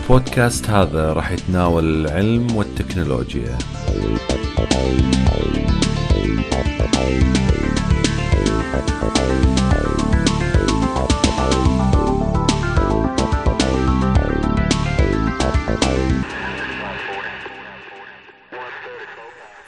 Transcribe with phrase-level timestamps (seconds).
[0.00, 3.58] البودكاست هذا راح يتناول العلم والتكنولوجيا.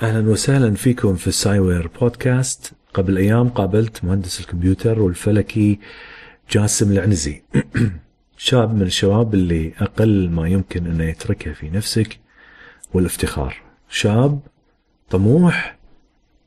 [0.03, 5.79] أهلا وسهلا فيكم في السايوير بودكاست قبل أيام قابلت مهندس الكمبيوتر والفلكي
[6.51, 7.43] جاسم العنزي.
[8.45, 12.19] شاب من الشباب اللي أقل ما يمكن أنه يتركه في نفسك
[12.95, 13.63] والافتخار.
[13.89, 14.41] شاب
[15.11, 15.79] طموح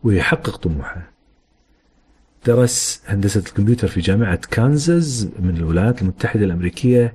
[0.04, 1.12] ويحقق طموحه.
[2.46, 7.14] درس هندسة الكمبيوتر في جامعة كانزاس من الولايات المتحدة الأمريكية.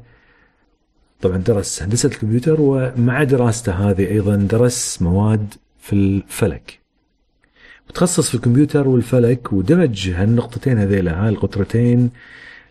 [1.20, 6.80] طبعا درس هندسة الكمبيوتر ومع دراسته هذه أيضا درس مواد في الفلك.
[7.90, 12.10] متخصص في الكمبيوتر والفلك ودمج هالنقطتين هذيلا هاي القطرتين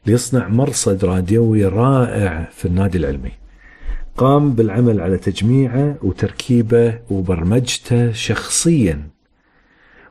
[0.10, 3.32] ليصنع مرصد راديوي رائع في النادي العلمي.
[4.18, 9.08] قام بالعمل على تجميعه وتركيبه وبرمجته شخصيا.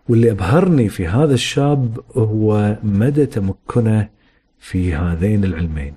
[0.08, 4.08] واللي أبهرني في هذا الشاب هو مدى تمكنه
[4.58, 5.94] في هذين العلمين.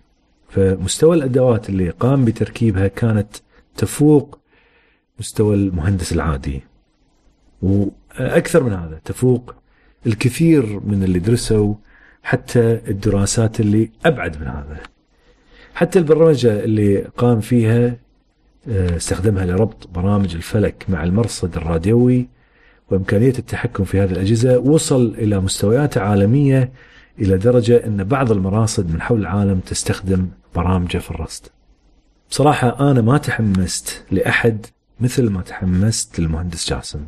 [0.50, 3.36] فمستوى الأدوات اللي قام بتركيبها كانت
[3.78, 4.40] تفوق
[5.20, 6.62] مستوى المهندس العادي.
[7.62, 9.56] وأكثر من هذا تفوق
[10.06, 11.74] الكثير من اللي درسوا
[12.24, 14.78] حتى الدراسات اللي أبعد من هذا
[15.76, 17.96] حتى البرمجة اللي قام فيها
[18.70, 22.28] آه، استخدمها لربط برامج الفلك مع المرصد الراديوي
[22.90, 26.72] وإمكانية التحكم في هذه الأجهزة وصل إلى مستويات عالمية
[27.20, 31.46] إلى درجة أن بعض المراصد من حول العالم تستخدم برامجة في الرصد.
[32.30, 34.66] بصراحة أنا ما تحمست لأحد
[35.00, 37.00] مثل ما تحمست للمهندس جاسم.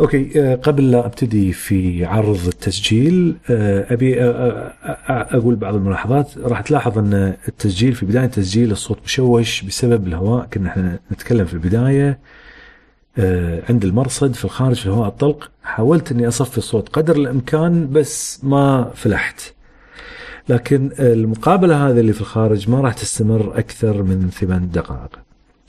[0.00, 4.72] أوكي آه، قبل لا أبتدي في عرض التسجيل آه، أبي آه،
[5.08, 6.38] أقول بعض الملاحظات.
[6.38, 10.46] راح تلاحظ أن التسجيل في بداية التسجيل الصوت مشوش بسبب الهواء.
[10.46, 12.18] كنا إحنا نتكلم في البداية
[13.68, 15.50] عند المرصد في الخارج في الهواء الطلق.
[15.62, 19.54] حاولت إني أصفي الصوت قدر الإمكان بس ما فلحت.
[20.48, 25.18] لكن المقابلة هذه اللي في الخارج ما راح تستمر أكثر من ثمان دقائق.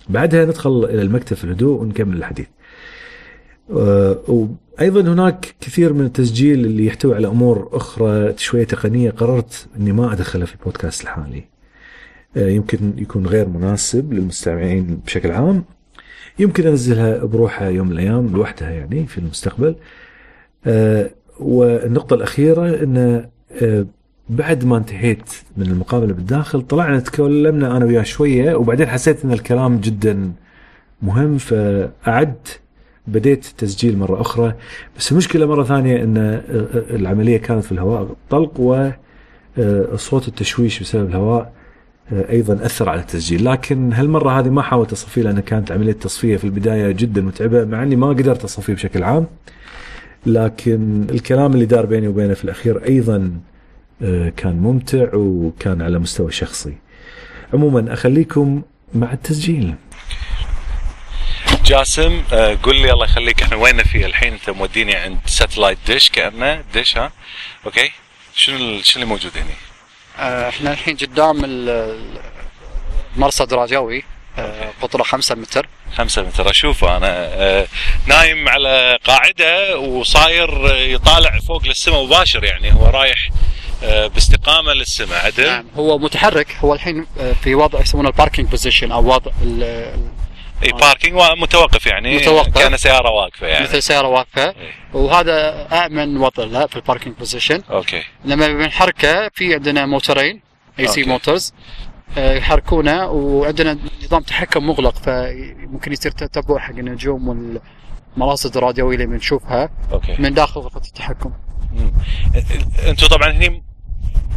[0.10, 2.48] بعدها ندخل إلى المكتب في الهدوء ونكمل الحديث.
[3.70, 10.14] وأيضا هناك كثير من التسجيل اللي يحتوي على أمور أخرى شوية تقنية قررت إني ما
[10.14, 11.44] أدخلها في البودكاست الحالي.
[12.38, 15.64] آه، يمكن يكون غير مناسب للمستمعين بشكل عام.
[16.40, 19.76] يمكن أنزلها بروحها يوم من الأيام لوحدها يعني في المستقبل.
[20.66, 21.10] آه،
[21.40, 23.26] والنقطة الأخيرة أن
[24.30, 29.78] بعد ما انتهيت من المقابلة بالداخل طلعنا تكلمنا أنا وياه شوية وبعدين حسيت أن الكلام
[29.78, 30.32] جدا
[31.02, 32.60] مهم فأعدت
[33.08, 34.54] بديت تسجيل مرة أخرى
[34.98, 36.42] بس المشكلة مرة ثانية أن
[36.90, 38.60] العملية كانت في الهواء طلق
[39.94, 41.54] وصوت التشويش بسبب الهواء
[42.12, 43.46] أيضا أثر على التسجيل.
[43.46, 47.84] لكن هالمرة هذه ما حاولت أصفيه لأن كانت عمليه تصفيه في البداية جدا متعبة مع
[47.84, 49.26] إني ما قدرت أصفيه بشكل عام.
[50.26, 53.32] لكن الكلام اللي دار بيني وبينه في الأخير أيضا
[54.38, 56.74] كان ممتع وكان على مستوى شخصي.
[57.54, 58.62] عموما أخليكم
[58.96, 59.76] مع التسجيل.
[61.66, 66.10] جاسم آه، قول لي الله يخليك إحنا وين في الحين؟ أنت موديني عند satellite dish
[66.10, 67.12] كأنه dish ها؟
[67.66, 67.92] okay؟
[68.36, 69.46] شنو شنو اللي موجود هنا؟
[70.20, 71.42] آه، إحنا الحين قدام
[73.16, 74.04] المرصد الراديوي
[74.38, 75.68] آه، قطره 5 متر.
[75.98, 77.68] 5 متر أشوفه أنا.
[78.08, 83.30] نايم على قاعدة وصاير يطالع فوق للسماء مباشر يعني هو رايح
[83.84, 86.58] باستقامة للسماء عدل؟ نعم هو متحرك.
[86.64, 87.06] هو الحين
[87.44, 89.32] في وضع يسمونه ال parking position أو وضع
[90.64, 92.58] اي parking متوقف يعني متوقف.
[92.58, 93.64] كان سيارة واقفة يعني.
[93.64, 94.50] مثل سيارة واقفة.
[94.50, 94.74] إيه.
[94.94, 98.04] وهذا آمن وضع له في ال parking position okay.
[98.26, 100.42] لما بنحركه في عندنا موتورين
[100.80, 101.54] AC motors
[102.18, 107.28] يحركونه وعندنا نظام تحكم مغلق فممكن يصير تتبع حق النجوم
[108.18, 110.16] والمراصد الراديوية اللي بنشوفها okay.
[110.20, 111.34] من داخل غرفة التحكم.
[112.88, 113.64] أنتم طبعا هني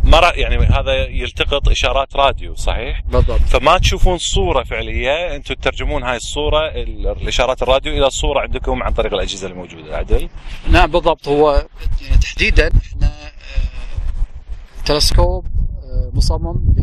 [0.04, 3.40] ما يعني هذا يلتقط إشارات راديو صحيح؟ بالضبط.
[3.40, 9.14] فما تشوفون صورة فعلية أنتم تترجمون هاي الصورة الإشارات الراديو إلى صورة عندكم عن طريق
[9.14, 10.28] الأجهزة الموجودة عدل؟
[10.70, 11.28] نعم بالضبط.
[11.28, 11.66] هو
[12.02, 16.74] يعني تحديدا إحنا آه، تلسكوب آه، مصمم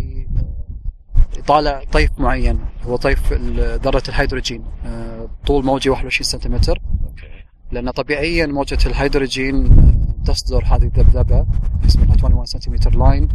[1.37, 2.59] يطالع طيف معين.
[2.83, 3.33] هو طيف
[3.83, 6.79] ذرة الهيدروجين آه، آه، طول موجه 21 سنتيمتر.
[7.71, 11.45] لأن طبيعيا موجة الهيدروجين آه، تصدر هذه الذبذبة
[11.85, 13.29] اسمها 21 سنتيمتر line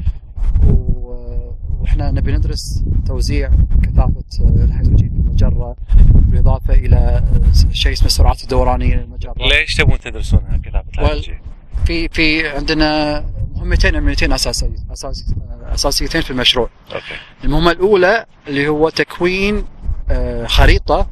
[1.81, 3.51] وإحنا نبي ندرس توزيع
[3.83, 5.77] كثافة آه، الهيدروجين في المجرة
[6.15, 9.35] بالإضافة إلى آه، شيء اسمه السرعات الدورانية للمجرة.
[9.39, 11.41] ليش تبون تدرسونها كثافة الهيدروجين؟
[11.85, 15.35] في في عندنا مهمتين عمليتين أساسي أساسي
[15.75, 16.69] أساسيتين في المشروع.
[16.95, 17.05] okay.
[17.45, 19.65] المهمة الأولى اللي هو تكوين
[20.11, 21.07] آه، خريطة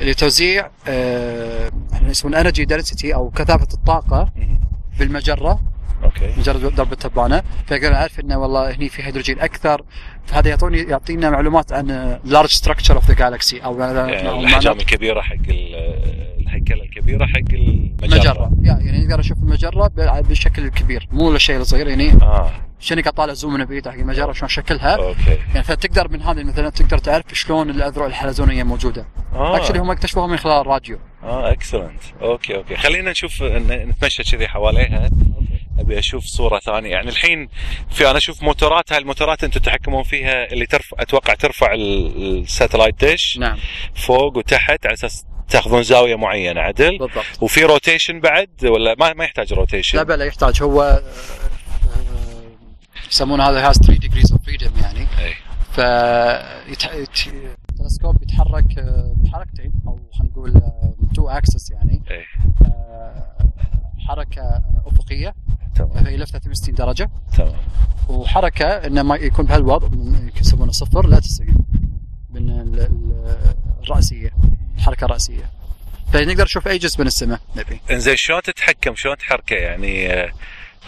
[0.00, 4.32] لتوزيع آه، إحنا يسمونه energy density أو كثافة الطاقة.
[5.00, 5.60] بالمجرة.
[6.04, 6.34] okay.
[6.38, 9.82] مجرة درب التبانه فاقدر أعرف إنه والله هني في هيدروجين أكثر.
[10.26, 15.20] فهذا يعطوني يعطينا معلومات عن large structure of the galaxy أو يعني أو الأحجام الكبيرة
[15.20, 15.36] حق
[16.50, 18.18] الهيكله الكبيرة حق المجرة.
[18.18, 18.50] مجرة.
[18.62, 19.86] يعني نقدر نشوف المجرة
[20.20, 21.08] بالشكل الكبير.
[21.12, 22.50] مو الشيء الصغير يعني آه.
[22.80, 24.96] شنو قاعد طالع zoom من بعيد حق المجرة شلون شكلها.
[24.96, 25.38] أوكي.
[25.54, 29.06] يعني فتقدر من هذه مثلا تقدر تعرف شلون الأذرع الحلزونية موجودة.
[29.34, 29.56] آه.
[29.56, 30.98] actually هم اكتشفوها من خلال الراديو.
[31.22, 32.76] آه excellent أوكي أوكي.
[32.76, 35.10] خلينا نشوف نتمشى كذي حواليها.
[35.78, 36.90] أبي أشوف صورة ثانية.
[36.90, 37.48] يعني الحين
[37.90, 42.48] في أنا أشوف موتورات هاي الموتورات أنتم تتحكمون فيها اللي ترفع أتوقع ترفع ال- ال
[42.48, 43.58] satellite dish نعم.
[43.94, 47.24] فوق وتحت على أساس تاخذون زاوية معينة عدل؟ بالضبط.
[47.40, 50.62] وفي rotation بعد؟ ولا ما ما يحتاج rotation لا بلا يحتاج.
[50.62, 51.02] هو آه، آه،
[53.10, 55.00] يسمونه هذا has 3 degrees of freedom يعني.
[55.00, 55.34] اي
[55.72, 55.80] ف
[57.80, 60.62] التلسكوب يتحرك آه، بحركتين أو خلينا نقول
[61.14, 62.02] two axes يعني.
[62.10, 62.24] اي
[62.66, 63.36] آه،
[64.08, 65.34] حركة أفقية.
[65.74, 66.06] تمام.
[66.06, 67.10] هي لفه 360 درجة.
[67.36, 67.56] تمام.
[68.08, 69.88] وحركة انه ما يكون بهالوضع
[70.40, 71.66] يسمونه صفر لا 90
[72.30, 72.50] من
[73.92, 74.30] الراسيه
[74.78, 75.50] الحركه الراسيه
[76.12, 77.40] فنقدر نشوف أي جزء من السماء.
[77.56, 77.80] نبي.
[77.90, 80.32] إنزين شلون تتحكم؟ شلون تحركه؟ يعني آه،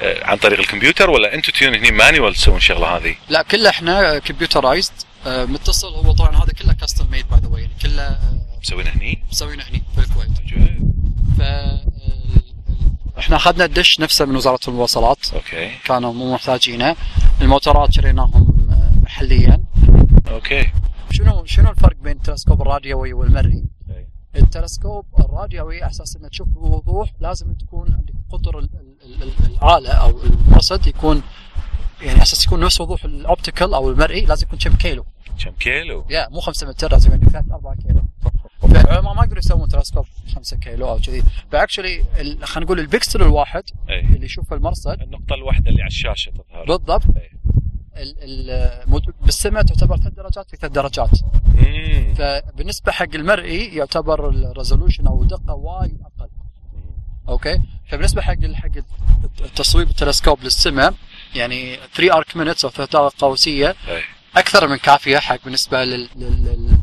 [0.03, 4.19] آه، عن طريق الكمبيوتر ولا أنتم تجون هني manual تسوون الشغلة هذه؟ لا كله إحنا
[4.19, 4.93] computerized
[5.27, 8.19] متصل هو طبعا هذا كله custom made by the way يعني كله آه،
[8.63, 10.31] مسوينه هني؟ مسوينه هني في الكويت.
[11.39, 11.43] ف
[13.19, 15.35] إحنا أخذنا الدش نفسه من وزارة المواصلات.
[15.35, 15.71] أوكي.
[15.85, 16.97] كانوا مو محتاجينه.
[17.41, 19.61] الموتورات شريناهم آه، محليا.
[20.29, 20.71] أوكي.
[21.13, 24.07] شنو شنو الفرق بين التلسكوب الراديوي والمرئي؟ أي.
[24.37, 28.69] التلسكوب الراديوي على أساس إنه تشوف بوضوح لازم تكون عندك قطر ال-
[29.05, 31.23] ال- ال- الآلة أو المرصد يكون
[32.01, 35.05] يعني على أساس يكون نفس وضوح ال optical أو المرئي لازم يكون كم كيلو
[35.45, 38.03] كم كيلو؟ يا مو 5 متر لازم يكون 3 4 كيلو
[38.75, 40.05] فالعلماء ما يقدروا يسوون تلسكوب
[40.35, 41.23] 5 كيلو أو كذي
[41.53, 42.05] ف actually
[42.43, 47.17] خلينا نقول البكسل الواحد اي اللي يشوف المرصد النقطة الواحدة اللي على الشاشة تظهر بالضبط
[47.17, 47.31] أي.
[49.23, 51.11] بالسماء تعتبر ثلاث درجات في ثلاث درجات
[51.55, 52.15] مم.
[52.15, 56.29] فبالنسبة حق المرئي يعتبر ال resolution أو الدقه وايد أقل
[57.29, 58.71] أوكي فبالنسبة حق حق
[59.41, 60.95] التصويب التلسكوب للسماء
[61.35, 63.77] يعني 3 arc minutes أو ثلاث دقائق قوسيه.
[64.37, 66.45] أكثر من كافية حق بالنسبة لل, لل...
[66.45, 66.79] لل...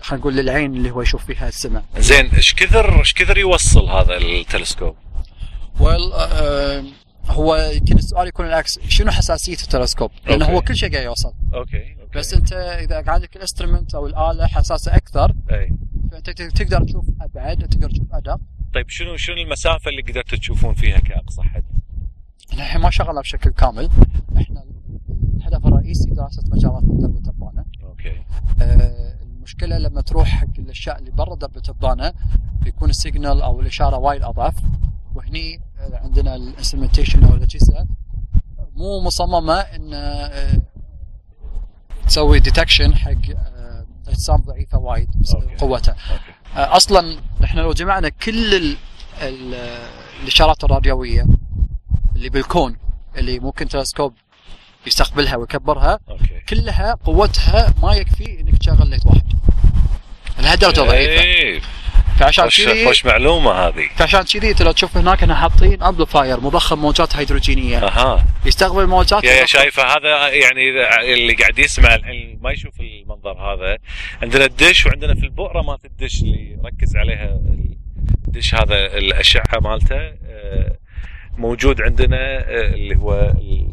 [0.00, 4.16] خلينا نقول للعين اللي هو يشوف فيها السماء زين إيش كثر إيش كثر يوصل هذا
[4.16, 4.96] التلسكوب؟
[5.80, 6.84] well آه
[7.26, 10.56] هو يمكن السؤال يكون العكس شنو حساسية التلسكوب؟ لأنه أوكي.
[10.56, 11.32] هو كل شيء قاعد يوصل.
[11.54, 12.18] أوكي أوكي.
[12.18, 15.76] بس أنت إذا عندك ال instrument أو الآلة حساسة أكثر أي.
[16.10, 18.40] فأنت تقدر تشوف أبعد تقدر تشوف أدق.
[18.74, 21.64] طيب شنو شنو المسافة اللي قدرتوا تشوفون فيها كأقصى حد؟
[22.50, 23.90] إحنا الحين ما شغلنا بشكل كامل.
[24.36, 24.64] إحنا
[25.36, 28.22] الهدف الرئيسي دراسة مجالات درب التبانه أوكي.
[28.62, 32.12] آه، المشكلة لما تروح حق الأشياء اللي برا درب التبانه
[32.62, 34.54] بيكون ال signal أو الإشارة وايد أضعف.
[35.14, 35.60] وهني
[35.94, 37.86] عندنا ال instrumentation أو الاجهزه
[38.76, 40.60] مو مصممة إن آه،
[42.06, 45.56] تسوي detection حق آه، أجسام ضعيفة وايد أوكي.
[45.56, 45.96] قوتها.
[46.56, 48.76] آه، أصلا إحنا لو جمعنا كل ال
[49.22, 49.54] ال
[50.22, 51.26] الإشارات الراديوية
[52.16, 52.76] اللي بالكون
[53.16, 54.14] اللي ممكن تلسكوب
[54.86, 56.40] يستقبلها ويكبرها أوكي.
[56.48, 59.32] كلها قوتها ما يكفي إنك تشغل light واحد.
[60.38, 61.22] لهالدرجة ضعيفة.
[61.22, 61.60] إيه.
[62.20, 63.88] فعشان كذي خوش معلومة هذه.
[63.96, 67.78] فعشان كذي انت لو تشوف هناك إحنا حاطين amplifier مضخم موجات هيدروجينية.
[67.78, 68.24] أها.
[68.46, 70.70] يستقبل موجات yeah شايفه هذا يعني
[71.14, 73.76] اللي قاعد يسمع الحين ما يشوف المنظر هذا.
[74.22, 77.40] عندنا الدش وعندنا في البؤرة مالت الدش اللي ركز عليها
[78.28, 80.76] الدش هذا الأشعة مالته آه،
[81.38, 83.32] موجود عندنا آه، اللي هو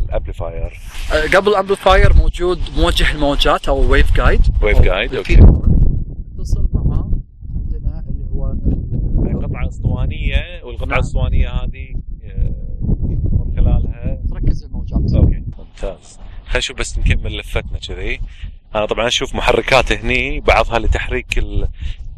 [0.09, 0.79] ال amplifier
[1.13, 4.41] آه، قبل ال amplifier موجود موجه الموجات أو wave guide
[4.75, 5.33] guide، أوكي.
[5.33, 7.11] اتصل معاه
[7.55, 11.00] عندنا اللي هو ال- قطعه اسطوانيه والقطعه نعم.
[11.00, 14.19] الاسطوانيه هذه آه، من خلالها.
[14.31, 15.13] تركز الموجات.
[15.15, 15.43] أوكي.
[15.57, 16.19] ممتاز.
[16.45, 18.19] خلينا نشوف بس نكمل لفتنا كذي.
[18.75, 21.67] أنا طبعا أشوف محركات هني بعضها لتحريك ال...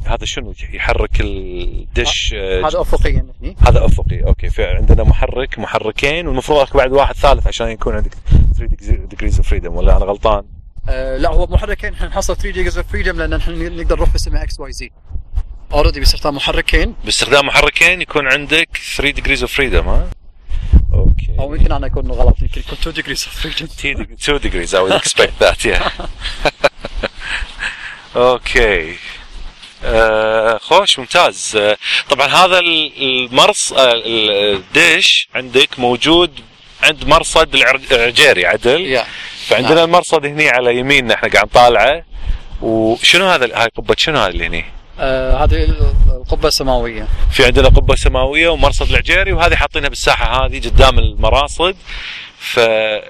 [0.06, 3.56] هذا شنو؟ يحرك الدش آه، هذا افقيا هني.
[3.68, 4.24] هذا أفقي.
[4.24, 8.14] أوكي في عندنا محرك محركين والمفروض اكو بعد واحد ثالث عشان يكون عندك
[8.58, 10.44] 3 degrees of freedom ولا أنا غلطان؟
[10.90, 14.44] آه لا هو محركين إحنا نحصل 3 degrees of freedom لأن إحنا نقدر نروح في
[14.44, 14.92] X Y Z
[15.74, 16.96] already باستخدام محركين.
[17.06, 20.10] باستخدام محركين يكون عندك 3 degrees of freedom ها؟
[20.94, 21.28] أوكي.
[21.40, 23.68] أو يمكن أنا اكون غلط يمكن يكون 2 degrees of freedom.
[24.24, 25.92] 2 degrees I would expect that yeah.
[28.16, 28.96] أوكي.
[29.84, 31.56] آه خوش ممتاز.
[31.56, 31.78] آه
[32.10, 36.32] طبعا هذا ال- المرص آه ال- الدش عندك موجود
[36.84, 37.56] عند مرصد
[37.92, 39.06] العجيري عدل؟ yeah
[39.48, 39.84] فعندنا نعم.
[39.86, 42.04] المرصد هني على يميننا إحنا قاعد نطالعه.
[42.62, 44.66] وشنو هذا هاي قبة شنو هذا اللي هني؟
[45.00, 45.64] آه هذه
[46.08, 47.08] القبة السماوية.
[47.32, 51.76] في عندنا قبة سماوية ومرصد العجيري وهذه حاطينها بالساحة هذه قدام المراصد.
[52.40, 52.60] ف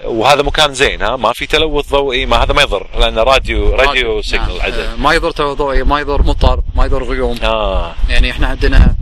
[0.05, 4.11] وهذا مكان زين ها؟ ما في تلوث ضوئي ما هذا ما يضر لأنه راديو راديو.
[4.13, 4.21] نعم.
[4.21, 7.37] signal آه عدل ما يضر تلوث ضوئي ما يضر مطر ما يضر غيوم.
[7.43, 7.93] آه.
[8.09, 8.95] يعني إحنا عندنا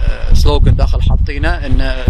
[0.00, 2.04] آه، slogan داخل حاطينه إن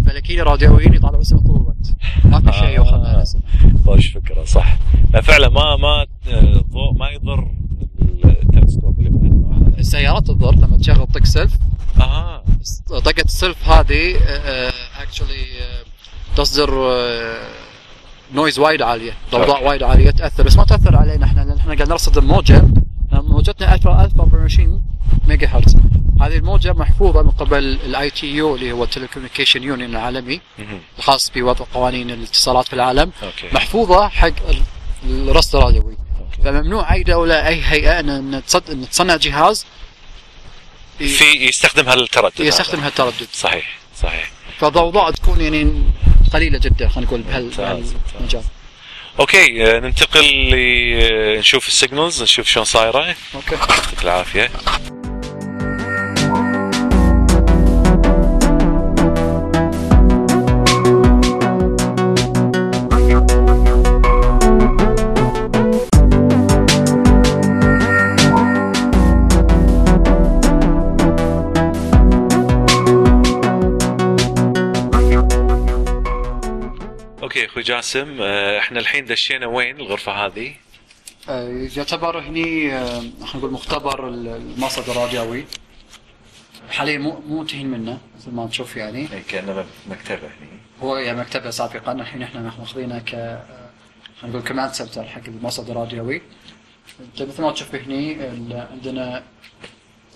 [0.00, 1.86] الفلكيين الراديويين يطالعوا السماء طول الوقت
[2.24, 3.22] ما في شيء آه.
[3.22, 3.44] السماء
[3.86, 4.76] خوش فكره صح.
[5.14, 7.48] لا فعلا ما ما الضوء ما يضر
[8.24, 11.52] التلسكوب اللي معنا السيارات تضر لما تشغل طق سلف
[12.00, 12.42] آه
[12.88, 14.16] طقة السلف هذه
[15.02, 15.44] actually
[16.36, 16.70] تصدر
[18.34, 19.64] noise وايد عالية ضوضاء أوكي.
[19.64, 22.62] وايد عالية تأثر بس ما تأثر علينا إحنا لأن إحنا قاعد نرصد الموجة
[23.12, 24.82] موجتنا 1024
[25.28, 25.76] ميجا هرتز
[26.20, 30.40] هذه الموجة محفوظة من قبل ال ITU اللي هو ال telecommunication union العالمي.
[30.98, 35.96] الخاص بوضع قوانين الاتصالات في العالم okay محفوظة حق ال- الرصد الراديوي okay.
[36.44, 39.66] فممنوع أي دولة أي هيئة ان إن تصنع جهاز
[40.98, 42.80] في يستخدم هالتردد يستخدم.
[42.80, 44.30] هالتردد صحيح صحيح.
[44.60, 45.82] فالضوضاء تكون يعني
[46.32, 48.42] قليلة جدا خلينا نقول بهالمجال.
[49.20, 53.14] okay آه، ننتقل ل- نشوف ال signals نشوف شلون صايرة.
[53.34, 53.54] okay.
[53.54, 54.50] يعطيك العافية.
[77.38, 80.54] okay أخوي جاسم آه، إحنا الحين دشينا وين الغرفة هذه؟
[81.28, 85.44] آه، يعتبر هني آه، خلينا نقول مختبر ال- المرصد الراديوي.
[86.70, 88.98] حاليا مو مو منتهين منه مثل ما تشوف يعني.
[89.12, 90.60] إيه، كأنه مكتبة هني.
[90.82, 91.92] هو يعني مكتبة سابقا.
[91.92, 93.42] الحين إحنا مأخذينه ك آه،
[94.20, 96.22] خلينا نقول command center حق المرصد الراديوي.
[97.00, 98.16] انت مثل ما تشوف هني
[98.72, 99.22] عندنا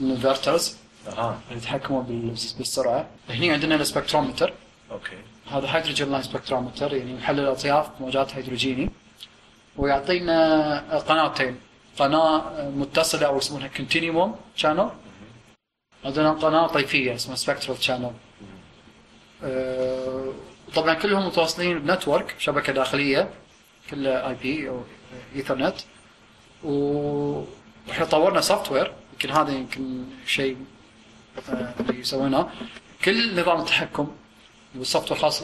[0.00, 0.76] ال inverters
[1.08, 1.40] أها.
[1.50, 3.08] اللي يتحكموا بال- بالسرعة.
[3.30, 4.52] هني عندنا ال spectrometer.
[4.90, 5.16] okay.
[5.50, 8.90] هذا hydrogen line spectrometer يعني محلل اطياف موجات هيدروجيني.
[9.76, 11.56] ويعطينا قناتين.
[11.98, 14.90] قناة متصلة أو يسمونها continuum channel
[16.04, 18.12] عندنا قناة طيفية اسمها spectral channel
[20.74, 23.30] طبعا كلهم متواصلين ب network شبكة داخلية
[23.90, 24.82] كلها IP أو
[25.36, 25.74] إيثرنت.
[26.64, 30.56] وإحنا طورنا software يمكن هذا يمكن شيء
[31.48, 32.50] آه، اللي يسوونه.
[33.04, 34.10] كل نظام التحكم
[34.76, 35.42] وير الخاص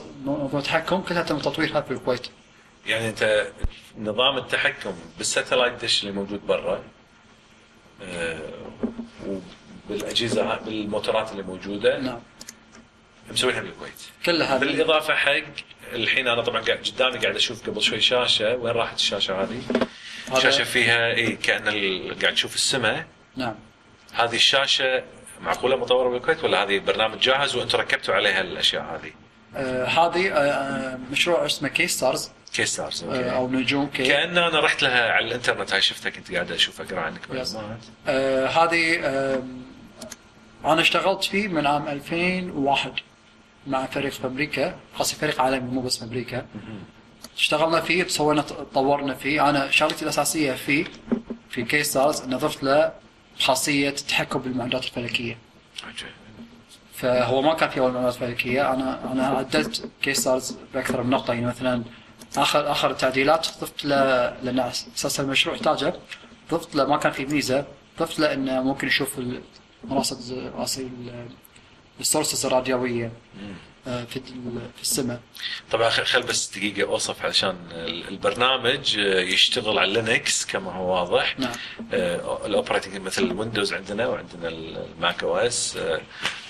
[0.54, 2.26] التحكم كلها تم تطويرها في الكويت
[2.86, 3.52] يعني انت
[3.98, 6.82] نظام التحكم بالساتلايت دش اللي موجود برا
[8.02, 8.40] آه،
[9.26, 12.20] وبالأجهزة بالموتورات اللي موجودة نعم.
[13.30, 14.02] مسوينها بالكويت.
[14.26, 15.42] كلها بالإضافة حق
[15.92, 18.56] الحين أنا طبعا قاعد قدامي قاعد أشوف قبل شوي شاشة.
[18.56, 19.62] وين راحت الشاشة هذه؟
[20.42, 21.64] شاشة فيها اي كأن
[22.22, 23.06] قاعد تشوف السماء.
[23.36, 23.54] نعم.
[24.12, 25.04] هذه الشاشة
[25.40, 29.10] معقولة مطورة بالكويت ولا هذه برنامج جاهز وأنتم ركبتوا عليها الأشياء هذه؟
[29.56, 34.82] آه هذه آه آه، مشروع اسمه KStars KStars آه أو نجوم K كان أنا رحت
[34.82, 37.20] لها على الإنترنت هاي شفتها كنت قاعد أشوف أقرأ عنك.
[37.30, 37.78] معلومات
[38.08, 39.42] آه هذه آه
[40.64, 42.92] أنا اشتغلت فيه من عام 2001
[43.66, 46.46] مع فريق في أمريكا قصدي فريق عالمي مو بس في أمريكا.
[47.36, 48.42] اشتغلنا فيه سوينا
[48.74, 49.50] طورنا فيه.
[49.50, 50.84] أنا شغلتي الأساسية فيه
[51.50, 52.92] في KStars إن ضفت له
[53.38, 55.38] خاصية التحكم بالمعدات الفلكية.
[56.94, 58.72] فهو ما كان في اول معلومات فلكية.
[58.74, 61.34] أنا أنا عدلت KStars بأكثر من نقطة.
[61.34, 61.82] يعني مثلا
[62.36, 63.96] آخر آخر التعديلات ضفت له
[64.42, 65.94] لأن أساس المشروع احتاجه
[66.50, 67.64] ضفت له ما كان في ميزة
[67.98, 69.20] ضفت له انه ممكن يشوف
[69.84, 70.90] المراصد رأسي
[72.00, 73.12] ال sources الراديوية.
[73.84, 75.20] في ال- في السماء.
[75.70, 81.38] طبعا خل بس دقيقة أوصف علشان ال- البرنامج آه، يشتغل على Linux كما هو واضح.
[81.38, 81.52] نعم.
[81.92, 86.00] آه، ال operating مثل ال Windows عندنا وعندنا ال Mac OS آه،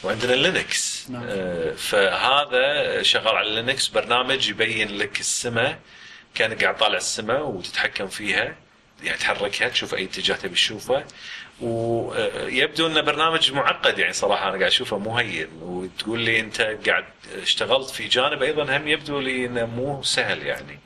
[0.05, 1.23] وعندنا Linux نعم.
[1.29, 5.79] آه، فهذا شغال على Linux برنامج يبين لك السماء
[6.35, 8.57] كأنك قاعد طالع السماء وتتحكم فيها
[9.03, 11.05] يعني تحركها تشوف أي اتجاه تبي تشوفه.
[11.61, 17.05] ويبدو انه برنامج معقد يعني صراحة أنا قاعد أشوفه مو هين وتقول لي أنت قاعد
[17.43, 20.79] اشتغلت في جانب أيضا هم يبدو لي أنه مو سهل يعني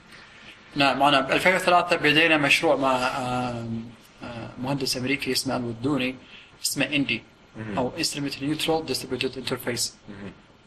[0.77, 3.85] نعم أنا ب 2003 بدينا مشروع مع آم،
[4.25, 6.15] آه، مهندس أمريكي اسمه الودوني
[6.65, 7.23] اسمه INDI.
[7.77, 9.97] أو Instrument Neutral Distributed Interface.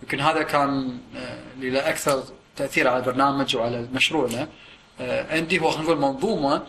[0.04, 2.24] يمكن هذا كان آه، اللي له أكثر
[2.56, 4.48] تأثير على البرنامج وعلى مشروعنا
[5.02, 6.64] آه، INDI هو خلينا نقول منظومة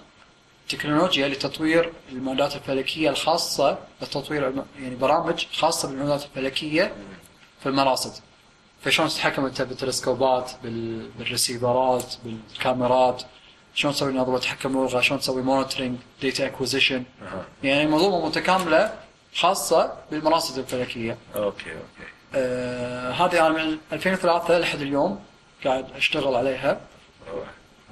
[0.69, 6.93] تكنولوجيا لتطوير المعدات الفلكية الخاصة بتطوير الم- يعني برامج خاصة بالمعدات الفلكية
[7.61, 8.13] في المراصد
[8.83, 13.23] فشلون تتحكم أنت بالتلسكوبات بال- بال receiverات بالكاميرات؟
[13.75, 17.03] شلون تسوي نظام تحكم باللغة؟ شلون تسوي monitoring data acquisition.
[17.63, 18.93] يعني منظومه متكاملة
[19.35, 21.17] خاصة بالمراصد الفلكية.
[21.37, 22.11] okay okay.
[22.35, 25.21] آه هذه أنا من 2003 لحد اليوم
[25.65, 26.81] قاعد أشتغل عليها.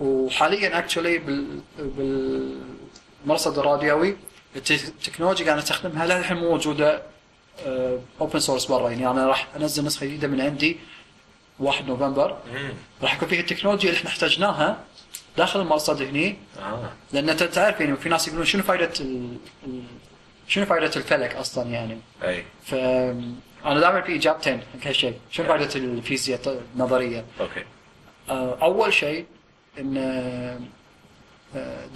[0.00, 4.16] وحاليا actually بال بالمرصد الراديوي
[4.56, 7.02] الت- التكنولوجيا قاعد استخدمها للحين مو موجودة
[8.20, 8.90] open source برا.
[8.90, 10.76] يعني أنا راح أنزل نسخة جديدة من عندي
[11.60, 12.38] 1 نوفمبر.
[13.02, 14.78] راح يكون فيها التكنولوجيا اللي إحنا احتاجناها
[15.36, 16.36] داخل المرصد هني.
[16.58, 16.90] آه.
[17.12, 19.36] لأن أنت تعرف يعني في ناس يقولون شنو فائده ال...
[19.66, 19.82] ال-
[20.48, 21.98] شنو فائده الفلك أصلا يعني.
[22.22, 22.44] أي.
[22.64, 22.74] ف
[23.64, 25.14] أنا دائما في إجابتين حق هالشيء.
[25.30, 27.64] شنو فائده الفيزياء النظرية؟ okay.
[28.30, 29.26] آه، أول شيء
[29.80, 29.94] إن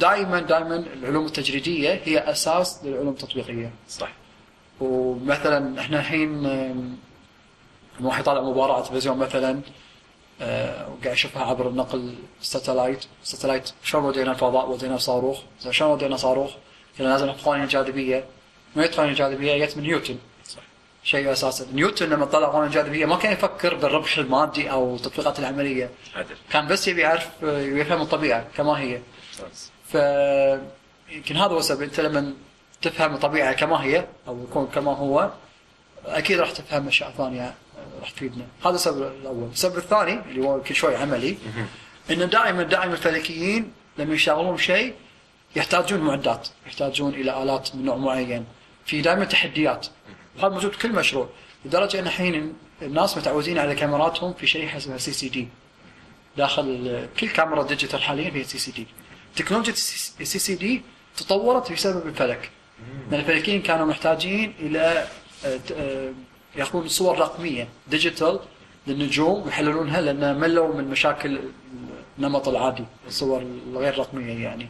[0.01, 3.71] دائما دائما العلوم التجريدية هي أساس للعلوم التطبيقية.
[3.89, 4.11] صح
[4.81, 6.97] ومثلا إحنا الحين آم،
[8.01, 9.61] الواحد يطالع مباراة على التلفزيون مثلا
[10.41, 16.51] آه، وقاعد يشوفها عبر النقل satellite satellite شلون ودينا الفضاء؟ ودينا صاروخ شلون ودينا صاروخ؟
[16.99, 18.25] كنا لازم قوانين الجاذبيه
[18.77, 20.17] ما قوانين الجاذبيه جت من نيوتن.
[21.09, 25.91] شيء أساسا نيوتن لما طلع قوانين الجاذبيه ما كان يفكر بالربح المادي أو التطبيقات العملية.
[26.17, 29.00] عدل كان بس يبي يعرف يفهم الطبيعة كما هي.
[29.88, 29.95] ف
[31.12, 31.83] يمكن هذا هو السبب.
[31.83, 32.35] أنت لما
[32.83, 35.31] تفهم الطبيعة كما هي أو يكون كما هو
[36.07, 37.55] أكيد راح تفهم أشياء ثانية
[38.00, 38.45] راح تفيدنا.
[38.65, 39.49] هذا السبب الأول.
[39.53, 41.37] السبب الثاني اللي هو كل شوي عملي
[42.11, 44.95] انه دائما دائما الفلكيين لما يشتغلون بشيء
[45.57, 48.45] يحتاجون معدات يحتاجون إلى آلات من نوع معين.
[48.87, 49.87] في دائما تحديات.
[50.38, 51.28] وهذا موجود بكل مشروع
[51.64, 55.49] لدرجة أن الحين الناس متعودين على كاميراتهم في شيء اسمه CCD
[56.37, 58.87] داخل كل كاميرا digital حاليا فيها CCD
[59.37, 60.83] تكنولوجيا ال CCD
[61.16, 62.51] تطورت بسبب الفلك.
[63.11, 65.07] لأن الفلكيين كانوا محتاجين إلى
[65.44, 66.12] آه، آه،
[66.57, 68.40] يأخذون صور رقمية digital
[68.87, 71.40] للنجوم ويحللونها لأن ملوا من مشاكل
[72.18, 74.68] النمط العادي الصور الغير رقمية يعني.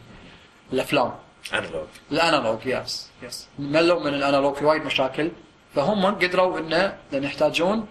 [0.73, 1.11] الأفلام.
[1.53, 5.31] analog ال analog yes yes ملوا من ال analog في وايد مشاكل.
[5.75, 7.87] فهم قدروا انه لأن يحتاجون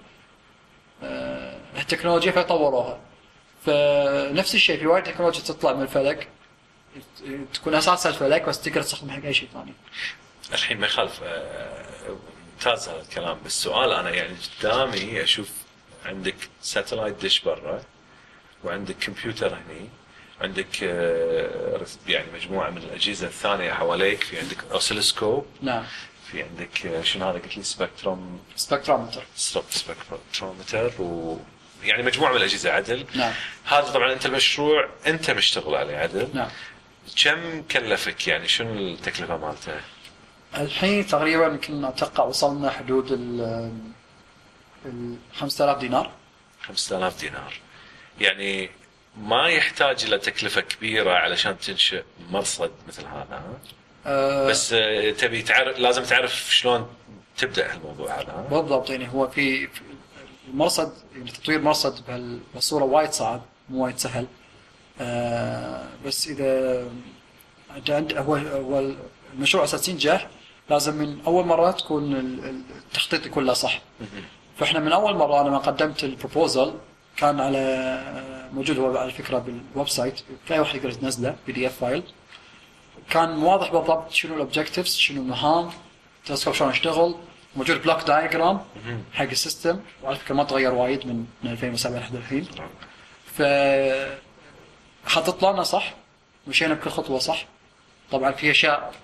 [1.02, 3.00] آه، التكنولوجيا فيطوروها
[3.66, 6.28] فنفس الشيء في وايد تكنولوجيا تطلع من الفلك
[7.54, 9.72] تكون اساسها الفلك بس تقدر تستخدمها حق أي شيء ثاني.
[10.52, 11.84] الحين ما يخالف آه،
[12.54, 15.50] ممتاز هذا الكلام بس سؤال أنا يعني قدامي أشوف
[16.04, 17.80] عندك satellite دش برا
[18.64, 19.88] وعندك كمبيوتر هني
[20.40, 25.46] عندك آه، يعني مجموعة من الأجهزة الثانية حواليك في عندك oscilloscope.
[25.62, 25.84] نعم.
[26.32, 29.22] في عندك شنو هذا قلت لي؟ spectrum spectrometer.
[29.36, 31.38] spectrometer و
[31.82, 33.04] يعني مجموعة من الأجهزة عدل.
[33.14, 33.32] نعم.
[33.64, 36.28] هذا طبعا أنت المشروع أنت مشتغل عليه عدل.
[36.34, 36.48] نعم.
[37.24, 39.80] كم كلفك؟ يعني شنو التكلفة مالته؟
[40.56, 43.40] الحين تقريبا يمكن أتوقع وصلنا حدود ال
[44.86, 46.10] ال 5000 دينار.
[46.62, 47.54] 5000 دينار.
[48.20, 48.70] يعني
[49.16, 53.58] ما يحتاج إلى تكلفة كبيرة علشان تنشئ مرصد مثل هذا
[54.06, 56.86] أه بس آه، تبي تعرف لازم تعرف شلون
[57.38, 59.68] تبدأ الموضوع هذا ها؟ بالضبط يعني هو في
[60.50, 64.26] المرصد يعني تطوير مرصد بهال- بهالصورة وايد صعب مو وايد سهل.
[65.00, 66.82] آه بس إذا
[67.76, 68.92] أنت عند هو هو
[69.34, 70.28] المشروع أساس ينجح
[70.70, 73.80] لازم من أول مرة تكون ال- ال- التخطيط يكون له صح.
[74.58, 76.74] فإحنا من أول مرة أنا لما قدمت البروبوزل
[77.16, 78.02] كان على
[78.52, 82.02] موجود هو على فكرة بال website في أي واحد يقدر ينزله PDF file.
[83.10, 85.70] كان واضح بالضبط شنو ال objectives شنو المهام.
[86.24, 87.14] التلسكوب شلون يشتغل
[87.56, 88.60] موجود block diagram
[89.14, 89.80] حق ال system.
[90.02, 92.46] وعلى فكرة ما تغير وايد من من 2007 لحد الحين.
[93.36, 93.42] ف
[95.06, 95.94] خطط لنا صح.
[96.46, 97.46] مشينا بكل خطوة صح.
[98.10, 98.94] طبعا في أشياء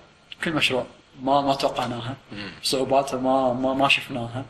[0.43, 0.85] كل مشروع
[1.21, 2.15] ما ما توقعناها.
[2.63, 4.45] صعوباتها ما ما ما شفناها.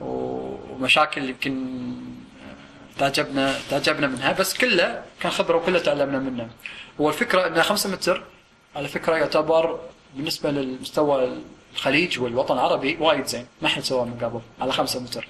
[0.00, 1.94] ومشاكل يمكن
[2.98, 4.32] تعجبنا تعجبنا منها.
[4.32, 6.50] بس كله كان خبرة وكله تعلمنا منه.
[7.00, 8.22] هو الفكرة ان 5 متر
[8.76, 9.80] على فكرة يعتبر
[10.14, 11.38] بالنسبة للمستوى
[11.72, 13.46] الخليج والوطن العربي وايد زين.
[13.62, 15.28] ما حد سواه من قبل على 5 متر.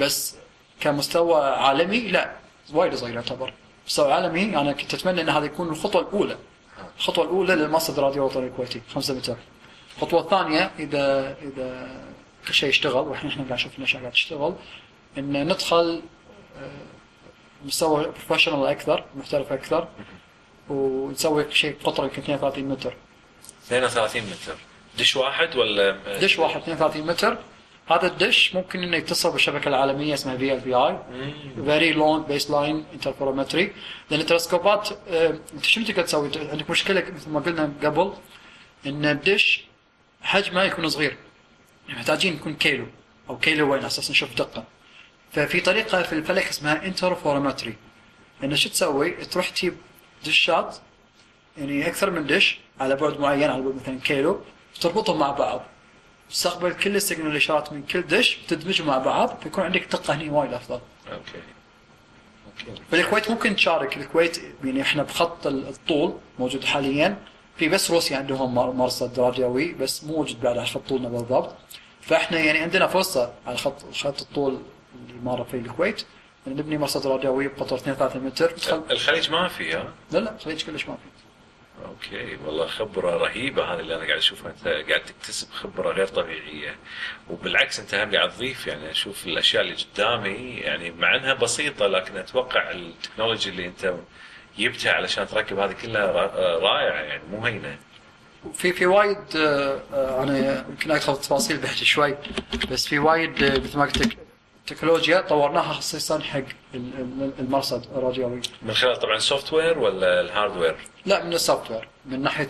[0.00, 0.36] بس
[0.80, 2.32] كمستوى عالمي لا
[2.72, 3.52] وايد صغير يعتبر.
[3.86, 6.36] مستوى عالمي أنا كنت أتمنى إن هذا يكون الخطوة الأولى.
[6.98, 9.36] الخطوة الأولى للمصدر الراديو الوطني الكويتي 5 متر.
[9.96, 11.98] الخطوة الثانية إذا إذا
[12.46, 14.54] كل شيء اشتغل وإحنا إحنا قاعد نشوف الاشياء قاعد تشتغل
[15.18, 16.02] إن ندخل
[16.58, 16.70] آه،
[17.64, 19.88] مستوى professional أكثر محترف أكثر.
[20.70, 22.94] ونسوي شيء قطر يمكن 32 متر.
[23.66, 24.54] 32 متر.
[24.98, 27.38] دش واحد ولا دش واحد 32 متر.
[27.90, 33.72] هذا الدش ممكن إنه يتصل بالشبكة العالمية اسمها في ال VLBI very long baseline interferometry
[34.10, 38.12] لأن التلسكوبات آه، أنت شو تقدر تسوي؟ عندك مشكلة مثل ما قلنا قبل
[38.86, 39.64] إن الدش
[40.22, 41.16] حجمه يكون صغير.
[41.88, 42.86] محتاجين يكون كيلو
[43.30, 44.64] أو كيلو وين على أساس نشوف دقة.
[45.32, 47.74] ففي طريقة في الفلك اسمها interferometry
[48.44, 49.76] انه شو تسوي؟ تروح تجيب
[50.26, 50.76] دشات
[51.58, 54.40] يعني أكثر من دش على بعد معين على بعد مثلا كيلو.
[54.80, 55.60] تربطهم مع بعض.
[56.30, 60.30] تستقبل كل ال signal الاشارات من كل دش تدمجهم مع بعض فيكون عندك دقة هني
[60.30, 60.80] وايد أفضل.
[61.12, 61.18] okay.
[62.68, 63.96] okay في الكويت ممكن تشارك.
[63.96, 67.16] الكويت يعني إحنا بخط الطول موجود حاليا.
[67.56, 71.54] في بس روسيا عندهم مر- مرصد راديوي بس مو موجود بعد على خط طولنا بالضبط.
[72.00, 74.58] فإحنا يعني عندنا فرصة على خط خط الطول
[75.08, 76.04] اللي مر في الكويت
[76.46, 78.50] نبني مرصد راديوي بقطر 2 3 متر.
[78.50, 78.82] تخل...
[78.90, 81.18] الخليج ما في ها؟ لا لا الخليج كلش ما في.
[81.86, 86.76] okay والله خبرة رهيبة هذه اللي أنا قاعد اشوفها أنت قاعد تكتسب خبرة غير طبيعية.
[87.30, 92.16] وبالعكس أنت هم قاعد تضيف يعني أشوف الأشياء اللي قدامي يعني مع إنها بسيطة لكن
[92.16, 93.94] أتوقع ال technology اللي أنت
[94.58, 97.76] جبتها علشان تركب هذه كلها را- رائعة يعني مو هينه
[98.54, 102.14] في في وايد آه، آه، أنا يمكن ادخل في التفاصيل بحكي شوي
[102.70, 104.16] بس في وايد آه، مثل ما قلت لك
[104.68, 106.38] تكنولوجيا طورناها خصيصا حق
[106.74, 108.40] ال- ال- المرصد الراديوي.
[108.62, 112.48] من خلال طبعا software ولا ال hardware لا من ال software من ناحية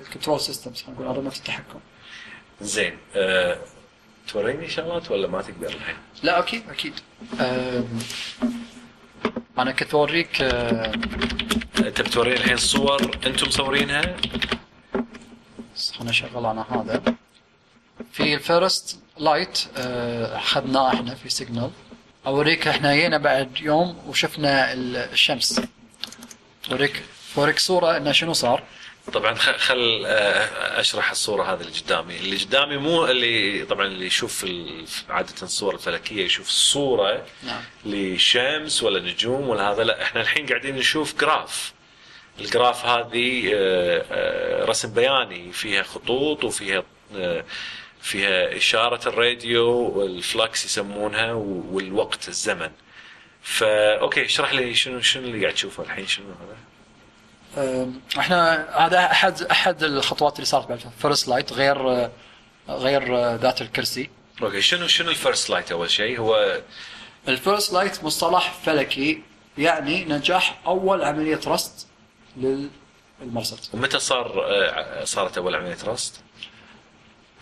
[0.00, 1.80] ال control systems خلينا نقول انظمه التحكم.
[2.60, 2.98] زين.
[3.16, 3.58] أه
[4.28, 6.92] توريني شغلات ولا ما تقدر الحين؟ لا أكيد أكيد.
[7.40, 7.98] آم،
[9.58, 14.16] أنا كنت اوريك أنت بتوريني الحين صور أنتم مصورينها؟
[15.76, 17.02] بس خلنا نشغل أنا هذا.
[18.12, 21.70] في ال first light آه، أخذناه إحنا في signal
[22.26, 25.60] أوريك إحنا جينا بعد يوم وشفنا ال- الشمس.
[26.72, 27.02] أوريك.
[27.38, 28.62] أوريك صورة إنه شنو صار.
[29.12, 34.46] طبعا خل آه، أشرح الصورة هذه اللي قدامي، اللي قدامي مو اللي طبعا اللي يشوف
[35.08, 37.62] عادة الصور الفلكية يشوف الصورة نعم.
[37.86, 39.84] لشمس ولا نجوم ولا هذا.
[39.84, 41.72] لا إحنا الحين قاعدين نشوف graph
[42.40, 45.52] ال graph هذه آه، آه، رسم بياني.
[45.52, 46.82] فيها خطوط وفيها
[48.02, 52.70] فيها إشارة الراديو وال flux يسمونها والوقت الزمن.
[53.42, 56.26] فا okay اشرح لي شنو شنو اللي قاعد تشوفه الحين؟ شنو
[57.56, 62.10] هذا؟ إحنا هذا أحد أحد الخطوات اللي صارت بعد first light غير
[62.68, 64.10] غير ذات الكرسي.
[64.42, 66.60] okay شنو شنو ال first light أول شيء؟ هو
[67.28, 69.22] ال first light مصطلح فلكي
[69.58, 71.72] يعني نجاح أول عملية رصد
[72.36, 73.74] للمرصد.
[73.74, 76.14] ومتى صار آه، صارت أول عملية رصد؟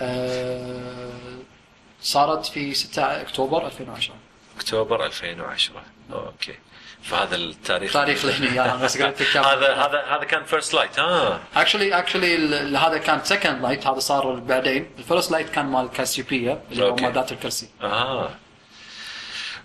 [0.03, 1.11] أه،
[2.03, 4.15] صارت في 6 أكتوبر 2010
[4.57, 5.83] أكتوبر 2010
[6.13, 6.55] okay.
[7.03, 7.93] فهذا التاريخ.
[7.93, 12.37] تاريخ الهني أنا بس قلت لك هذا هذا هذا كان first light آه actually actually
[12.77, 14.91] هذا كان second light هذا صار بعدين.
[14.99, 16.97] ال first light كان مال كاسيوبيا اللي هو.
[16.97, 17.69] مال ذات الكرسي.
[17.83, 18.31] آه.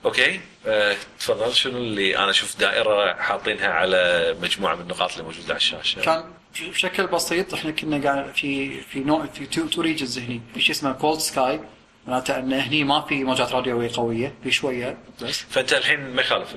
[0.05, 0.41] okay.
[0.67, 1.53] آه، تفضل.
[1.55, 6.23] شنو اللي أنا أشوف دائرة حاطينها على مجموعة من النقاط اللي موجودة على الشاشة؟ كان
[6.61, 10.41] بشكل بسيط إحنا كنا قاعد في في نوع في two, two regions هني.
[10.53, 11.59] في شيء اسمه؟ cold sky
[12.07, 15.41] معناته إن هني ما في موجات راديويه قوية في شوية بس.
[15.41, 16.55] فأنت الحين ما يخالف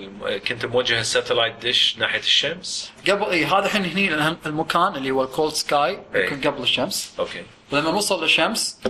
[0.49, 5.11] كنت موجه ال satellite dish ناحية الشمس؟ قبل اي هذا الحين هني لأن المكان اللي
[5.11, 5.99] هو ال cold sky.
[6.15, 7.15] يكون قبل الشمس.
[7.19, 7.43] okay.
[7.73, 8.81] ولما نوصل للشمس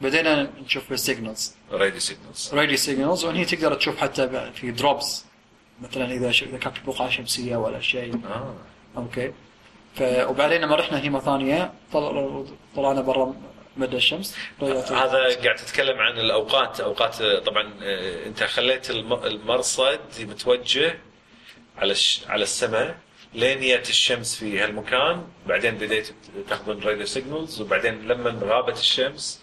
[0.00, 5.24] بدينا نشوف ال signals radio signals radio signals وهني تقدر تشوف حتى في drops
[5.82, 8.14] مثلا إذا إذا كانت بقعة شمسية ولا شيء.
[8.14, 8.54] آه.
[8.96, 9.32] okay.
[9.94, 12.46] ف وبعدين لما رحنا مرة ثانية طل...
[12.76, 13.34] طلعنا برا
[13.76, 16.80] مدى الشمس هذا قاعد تتكلم عن الأوقات.
[16.80, 20.98] أوقات طبعا آه، أنت خليت الم- المرصد متوجه
[21.78, 22.20] على الش...
[22.28, 22.98] على السماء
[23.34, 26.14] لين جت الشمس في هالمكان بعدين بديت
[26.48, 29.40] تاخذون radio signals وبعدين لما غابت الشمس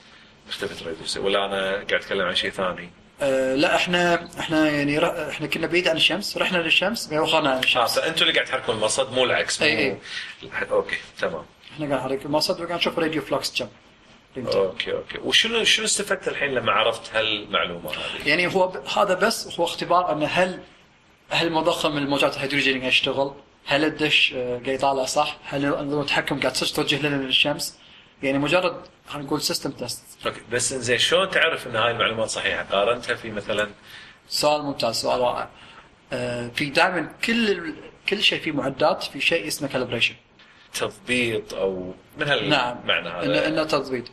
[0.49, 2.89] اختفت راديو ولا أنا قاعد أتكلم عن شيء ثاني.
[3.21, 5.05] آه لا إحنا إحنا يعني.
[5.29, 8.75] إحنا كنا بعيد عن الشمس رحنا للشمس وخرنا عن آه الشمس فانتوا اللي قاعد تحركون
[8.75, 9.67] المرصد مو العكس مو...
[9.67, 9.97] إي إي.
[10.71, 13.67] أوكي تمام إحنا قاعد نحرك المرصد وقاعد نشوف radio flux كم
[14.37, 18.87] okay okay وشنو شنو استفدت الحين لما عرفت هالمعلومة هذه؟ يعني هو ب...
[18.97, 20.59] هذا بس هو اختبار أن هل
[21.29, 23.33] هل المضخم الموجات الهيدروجينيه قاعد يشتغل؟
[23.65, 27.77] هل الدش آه، قاعد يطالع صح؟ هل التحكم قاعد توجه لنا للشمس؟
[28.23, 28.75] يعني مجرد
[29.07, 30.03] خلينا نقول system test
[30.51, 33.69] بس زين شلون تعرف إن هاي المعلومات صحيحة؟ قارنتها في مثلا
[34.29, 35.49] سؤال ممتاز سؤال رائع.
[36.13, 37.73] آه، في دائما كل.
[38.09, 40.15] كل شيء فيه معدات في شيء اسمه calibration
[40.73, 42.49] تضبيط أو من هالمعنى
[42.85, 44.03] نعم هذا؟ إنه تضبيط.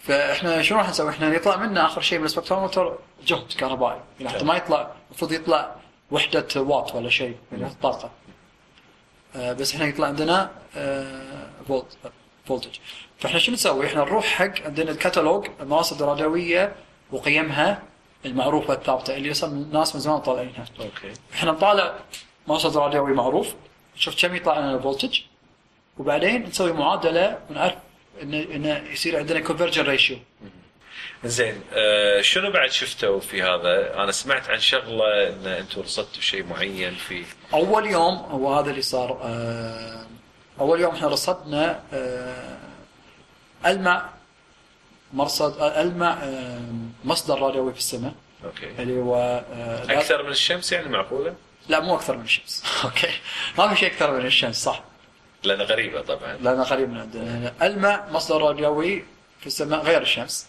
[0.00, 4.00] فإحنا شنو راح نسوي؟ إحنا يطلع منا آخر شيء من ال spectrometer جهد كهربائي.
[4.20, 5.76] يعني حتى ما يطلع المفروض يطلع
[6.10, 8.10] وحدة وات ولا شيء يعني طاقة.
[9.36, 11.98] آه، بس إحنا يطلع عندنا آه، volt
[12.46, 12.78] voltage
[13.18, 16.72] فاحنا شو نسوي؟ إحنا نروح حق عندنا الكتالوج المراصد الراديوية
[17.12, 17.82] وقيمها
[18.26, 21.94] المعروفه الثابته اللي أصلا الناس من زمان طالعينها okay إحنا نطالع
[22.46, 23.54] مصدر راديوي معروف
[23.96, 25.20] نشوف كم يطلع لنا ال voltage
[25.98, 27.74] وبعدين نسوي معادلة ونعرف
[28.22, 30.16] ان إن يصير عندنا conversion ratio
[31.24, 36.44] زين آه شنو بعد شفتوا في هذا؟ أنا سمعت عن شغلة إن أنتم رصدتوا شيء
[36.46, 40.06] معين في أول يوم هو هذا اللي صار آه،
[40.60, 42.56] أول يوم إحنا رصدنا آه،
[43.66, 44.08] المع
[45.12, 46.60] مرصد آه، المع آه،
[47.04, 48.12] مصدر راديوي في السماء.
[48.44, 48.82] okay.
[48.82, 49.16] اللي هو
[49.52, 51.34] آه، أكثر من الشمس يعني معقولة؟
[51.68, 52.64] لا مو أكثر من الشمس.
[52.84, 53.10] okay.
[53.58, 54.82] ما في شيء أكثر من الشمس صح.
[55.44, 56.36] لأن غريبة طبعا.
[56.36, 57.52] لأنه قريب من عندنا.
[57.62, 59.04] ألمع مصدر راديوي
[59.40, 60.46] في السماء غير الشمس.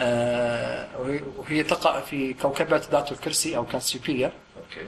[0.00, 0.88] آه
[1.38, 4.86] وهي- تقع في كوكبة ذات الكرسي أو Cassiopeia okay.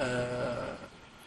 [0.00, 0.74] آه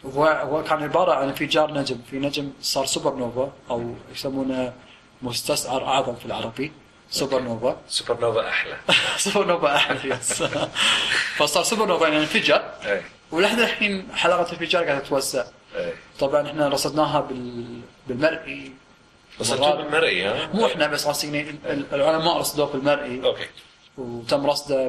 [0.05, 4.73] هو هو كان عبارة عن انفجار نجم في نجم صار سوبر نوفا أو يسمونه
[5.21, 6.71] مستسعر أعظم في العربي
[7.11, 8.77] supernova supernova أحلى.
[9.17, 10.43] سوبر نوفا أحد يس
[11.37, 12.63] فصار سوبر نوفا يعني انفجر
[13.31, 15.43] ولحد الحين حلقة الانفجار قاعدة تتوسع.
[16.19, 17.81] طبعا إحنا رصدناها بال...
[18.07, 18.71] بالمرئي.
[19.39, 23.23] مرات- بالمرئي ها؟ مو إحنا بس قاصدين ال- العلماء رصدوه بالمرئي.
[23.25, 23.45] okay.
[23.97, 24.87] وتم رصده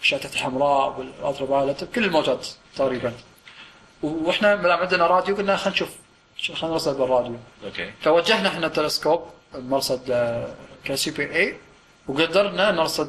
[0.00, 3.12] بال تحت الحمراء وال ultraviolet بكل الموجات تقريبا.
[4.02, 5.88] وإحنا لما عندنا راديو قلنا خلينا نشوف
[6.44, 7.36] خلينا نرصد بالراديو.
[7.64, 7.90] okay.
[8.02, 9.22] فوجهنا إحنا تلسكوب
[9.54, 10.00] مرصد
[10.84, 11.56] KSPA
[12.08, 13.08] وقدرنا نرصد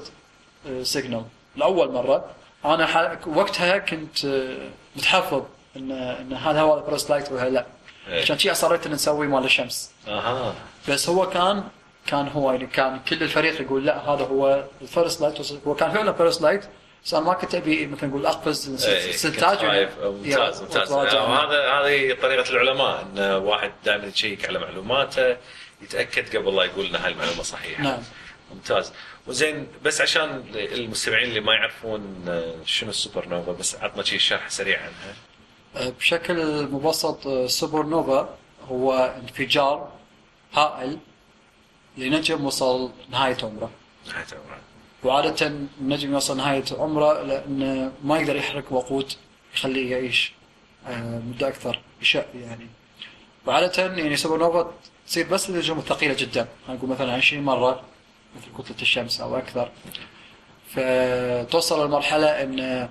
[0.84, 1.24] signal.
[1.56, 2.26] لأول مرة.
[2.66, 4.58] أنا ح- وقتها كنت آه،
[4.96, 5.44] متحفظ
[5.76, 7.66] إن إن هذا هو ال first light ولا لا.
[8.08, 8.22] إيه.
[8.22, 9.92] عشان شي اصريت إن نسوي مال الشمس.
[10.08, 10.54] أها.
[10.90, 11.63] بس هو كان
[12.08, 15.92] كان هو يعني كان كل الفريق يقول لا هذا هو ال first light هو كان
[15.92, 16.66] فعلا first light
[17.08, 20.00] بس أنا ما كنت أبي مثلا نقول أقفز إيه، استنتاج خايف.
[20.00, 20.91] ممتاز ممتاز.
[20.91, 25.38] وهذا هذه طريقة العلماء إن واحد دائما يشيك على معلوماته
[25.82, 27.84] يتأكد قبل لا يقول إن هاي المعلومة صحيحة.
[27.84, 28.00] نعم.
[28.54, 28.91] ممتاز.
[29.28, 34.50] وزين بس عشان المستمعين اللي ما يعرفون آه، شنو السوبر نوفا بس عطنا شيء شرح
[34.50, 35.89] سريع عنها.
[35.89, 38.38] بشكل مبسط آه، سوبر نوفا
[38.70, 39.91] هو انفجار
[40.54, 40.98] هائل
[41.98, 43.72] لنجم وصل نهاية عمره.
[44.08, 44.58] نهاية العمر.
[45.08, 45.48] وعادة
[45.82, 49.13] النجم يوصل نهاية عمره لأنه ما يقدر يحرق وقود
[49.56, 50.32] يخليه يعيش
[50.88, 52.67] آه، مدة أكثر يشع يعني.
[53.46, 54.74] وعادة يعني سوبر نوفا
[55.08, 56.48] تصير بس للنجوم الثقيلة جدا.
[56.70, 57.82] نقول مثلا 20 مرة
[58.38, 59.72] مثل كتلة الشمس أو أكثر.
[60.70, 62.88] فتوصل لمرحلة أن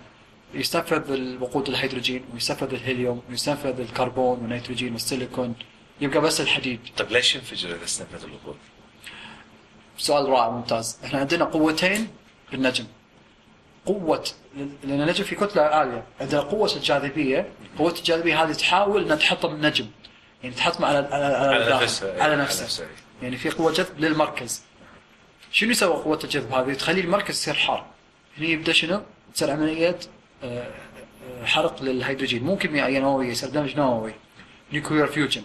[0.54, 5.54] يستنفذ الوقود الهيدروجين ويستنفذ الهيليوم ويستنفذ الكربون والنيتروجين والسيليكون
[6.00, 6.80] يبقى بس الحديد.
[6.96, 8.56] طيب ليش ينفجر إذا استنفذ الوقود؟
[9.98, 10.98] سؤال رائع ممتاز.
[11.04, 12.08] إحنا عندنا قوتين
[12.52, 12.84] بالنجم
[13.86, 14.24] قوة
[14.56, 16.04] لأن النجم في كتلة عالية.
[16.20, 17.48] عندنا قوة الجاذبية.
[17.78, 19.86] قوة الجاذبية هذه تحاول أنها تحطم النجم.
[20.42, 22.86] يعني تحطم على على على, على نفسها على نفسه.
[23.22, 24.62] يعني في قوة جذب للمركز.
[25.52, 27.86] شنو يسوي قوة الجذب هذه؟ تخلي المركز يصير حار.
[28.38, 29.00] هنا يبدأ شنو؟
[29.34, 29.98] تصير عملية
[30.44, 30.46] آه،
[31.42, 32.42] آه، حرق للهيدروجين.
[32.42, 34.12] مو كيميائية نووية يصير دمج نووي.
[34.72, 35.42] nuclear fusion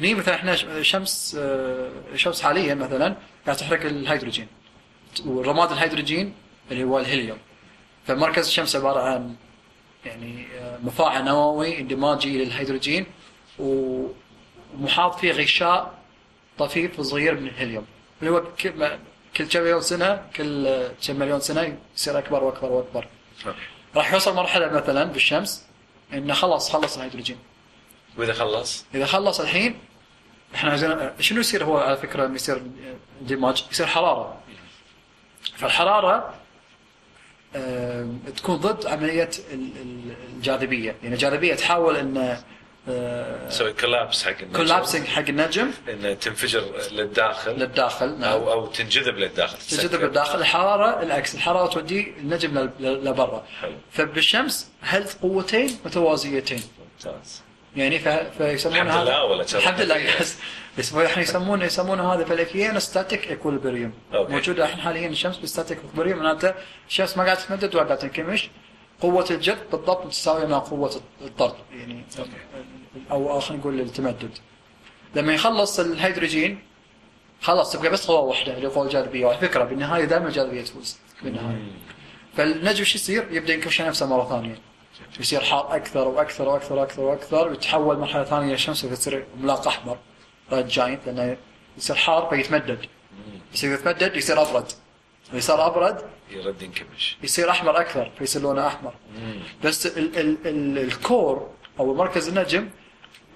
[0.00, 4.46] هني مثلا إحنا شمس آه، شمس حاليا مثلا قاعد تحرق الهيدروجين
[5.26, 6.34] والرماد الهيدروجين
[6.70, 7.38] اللي هو الهيليوم.
[8.06, 9.34] فمركز الشمس عبارة عن
[10.04, 13.06] يعني آه، مفاعل نووي اندماجي للهيدروجين
[13.58, 15.94] ومحاط فيه غشاء
[16.58, 17.86] طفيف صغير من الهيليوم.
[18.20, 23.06] اللي هو كل كم مليون سنة كل آه، كم مليون سنة يصير أكبر وأكبر وأكبر.
[23.96, 25.66] راح يوصل مرحلة مثلا بالشمس
[26.12, 27.36] إنه خلاص خلص الهيدروجين.
[28.18, 29.78] وإذا خلص؟ إذا خلص الحين
[30.54, 32.62] إحنا عايزين شنو يصير هو على فكرة إنه يصير
[33.22, 34.36] اندماج يصير حرارة.
[35.56, 36.34] فالحرارة
[37.56, 40.96] آم، تكون ضد عملية ال- ال- الجاذبية.
[41.02, 42.38] يعني الجاذبية تحاول ان
[43.48, 44.56] تسوي كولابس حق النجم.
[44.56, 45.70] كولابسنج حق النجم.
[45.88, 47.52] ان تنفجر للداخل.
[47.52, 48.30] للداخل نعم.
[48.30, 49.96] أو أو تنجذب للداخل تجذب تسكر.
[49.98, 51.34] بالداخل الحرارة العكس.
[51.34, 53.46] الحرارة تودي النجم لبرا.
[53.92, 56.62] فبالشمس هل قوتين متوازيتين.
[56.96, 57.42] ممتاز.
[57.76, 57.98] يعني.
[58.38, 60.38] فيسمونها الحمد لله ولا؟ الحمد لله يس
[60.78, 63.92] يسمونه الحين يسمونه يسمونه هذا فلكيا static equilibrium.
[64.12, 66.54] موجوده الحين حاليا الشمس ب static equilibrium معناته
[66.88, 68.50] الشمس ما قاعدة تتمدد ولا قاعدة تنكمش
[69.00, 72.30] قوة الجذب بالضبط متساويه مع قوة الطرد يعني okay.
[73.10, 74.30] أو أو خلينا نقول التمدد
[75.14, 76.58] لما يخلص الهيدروجين
[77.40, 80.98] خلاص تبقى بس قوة واحدة اللي هو قوه الجاذبية وعلى فكرة بالنهاية دائما الجاذبية تفوز
[81.22, 81.58] بالنهاية
[82.36, 84.58] فالنجم شو يصير؟ يبدأ ينكمش نفسه مرة ثانية
[85.20, 89.96] يصير حار أكثر وأكثر وأكثر وأكثر وأكثر ويتحول مرحلة ثانية للشمس فتصير عملاق أحمر
[90.52, 91.36] red giant لأنه
[91.78, 92.86] يصير حار فيتمدد.
[93.54, 94.72] بس إذا تمدد يصير أبرد.
[95.32, 97.16] إذا صار أبرد يرد ينكمش.
[97.22, 98.94] يصير أحمر أكثر فيصير لونه أحمر.
[99.64, 101.50] بس ال ال ال ال core
[101.80, 102.68] أو مركز النجم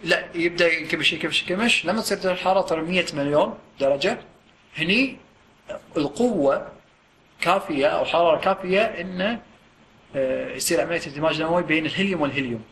[0.05, 1.87] لا يبدأ ينكمش ينكمش ينكمش.
[1.87, 4.19] لما تصير درجه الحراره ترى 100 مليون درجة.
[4.77, 5.17] هني
[5.97, 6.69] القوة
[7.41, 9.43] كافية أو حرارة كافية إنه
[10.57, 12.63] يصير عملية اندماج نووي بين الهيليوم والهيليوم.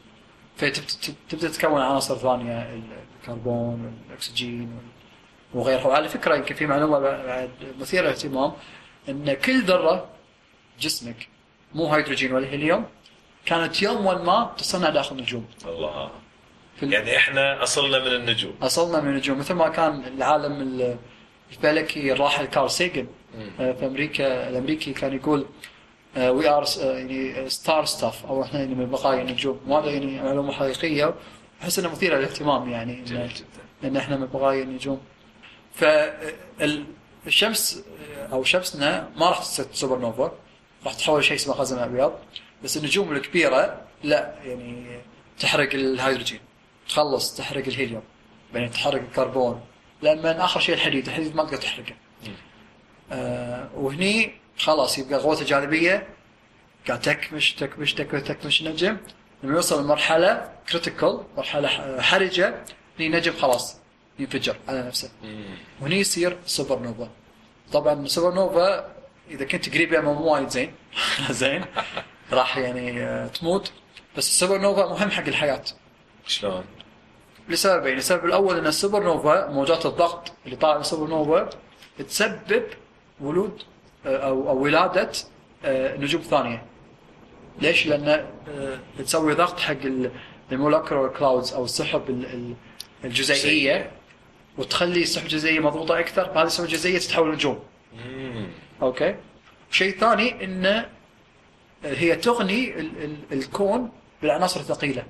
[0.57, 2.81] فتبدا تتكون عناصر ثانية
[3.23, 4.79] الكربون والاكسجين
[5.55, 5.87] وغيرها.
[5.87, 8.53] وعلى فكرة يمكن في معلومة بعد مثيرة للاهتمام
[9.09, 10.09] إن كل ذرة
[10.81, 11.29] جسمك
[11.75, 12.85] مو هيدروجين ولا هيليوم
[13.47, 15.47] كانت يوما ما تصنع داخل النجوم.
[15.67, 16.11] الله.
[16.77, 18.55] في ال- يعني إحنا أصلنا من النجوم.
[18.63, 19.39] أصلنا من النجوم.
[19.39, 20.97] مثل ما كان العالم ال-
[21.51, 23.07] الفلكي الراحل كارل سيجن.
[23.61, 25.47] آه، في أمريكا الأمريكي كان يقول
[26.17, 31.15] we are يعني star stuff أو إحنا يعني من بقايا النجوم وهذا يعني معلومة حقيقية
[31.63, 33.89] احس انها مثيرة للاهتمام يعني جميل جدا.
[33.89, 35.01] ان إحنا من بقايا النجوم
[37.25, 37.85] فالشمس
[38.33, 40.33] أو شمسنا ما راح تصير سوبر نوفا
[40.85, 42.13] راح تحول شيء اسمه قزم ابيض
[42.65, 44.87] بس النجوم الكبيرة لا يعني
[45.39, 46.41] تحرق الهيدروجين.
[46.89, 48.03] تخلص تحرق الهيليوم.
[48.55, 49.61] بعدين تحرق الكربون.
[50.03, 51.95] لما آخر شيء الحديد الحديد ما تقدر تحرقه.
[53.13, 56.07] آه وهني خلاص يبقى قوة الجاذبية
[56.89, 58.97] قاعد تكمش تكمش تكمش تكمش النجم
[59.43, 62.49] لما يوصل لمرحلة critical مرحلة ح- حرجة
[62.99, 63.77] هني النجم خلاص
[64.19, 65.11] ينفجر على نفسه.
[65.81, 67.09] وهني يصير سوبر نوفا
[67.73, 68.93] طبعا سوبر نوفا
[69.31, 70.73] إذا كنت قريب منه مو وايد زين.
[71.31, 71.65] زين.
[72.33, 73.73] راح يعني آه، تموت.
[74.17, 75.63] بس السوبر نوفا مهم حق الحياة.
[76.27, 76.65] شلون؟
[77.49, 81.51] لسببين، السبب الأول إن السوبر نوفا موجات الضغط اللي طالعه من السوبر نوفا
[81.99, 82.63] تسبب
[83.21, 83.63] ولود
[84.07, 85.11] آه، أو أو ولادة
[85.65, 86.63] آه، نجوم ثانية.
[87.61, 89.77] ليش؟ لأن آه، تسوي ضغط حق
[90.53, 92.55] ال molecular clouds أو السحب ال- ال-
[93.05, 93.91] الجزيئية
[94.59, 97.59] وتخلي السحب الجزيئية مضغوطة أكثر، فهذه السحب الجزيئية تتحول لنجوم.
[98.07, 98.47] مم.
[98.83, 99.15] okay؟
[99.71, 100.85] شيء ثاني إن
[101.85, 103.91] هي تغني ال- ال- الكون
[104.23, 105.03] بالعناصر الثقيلة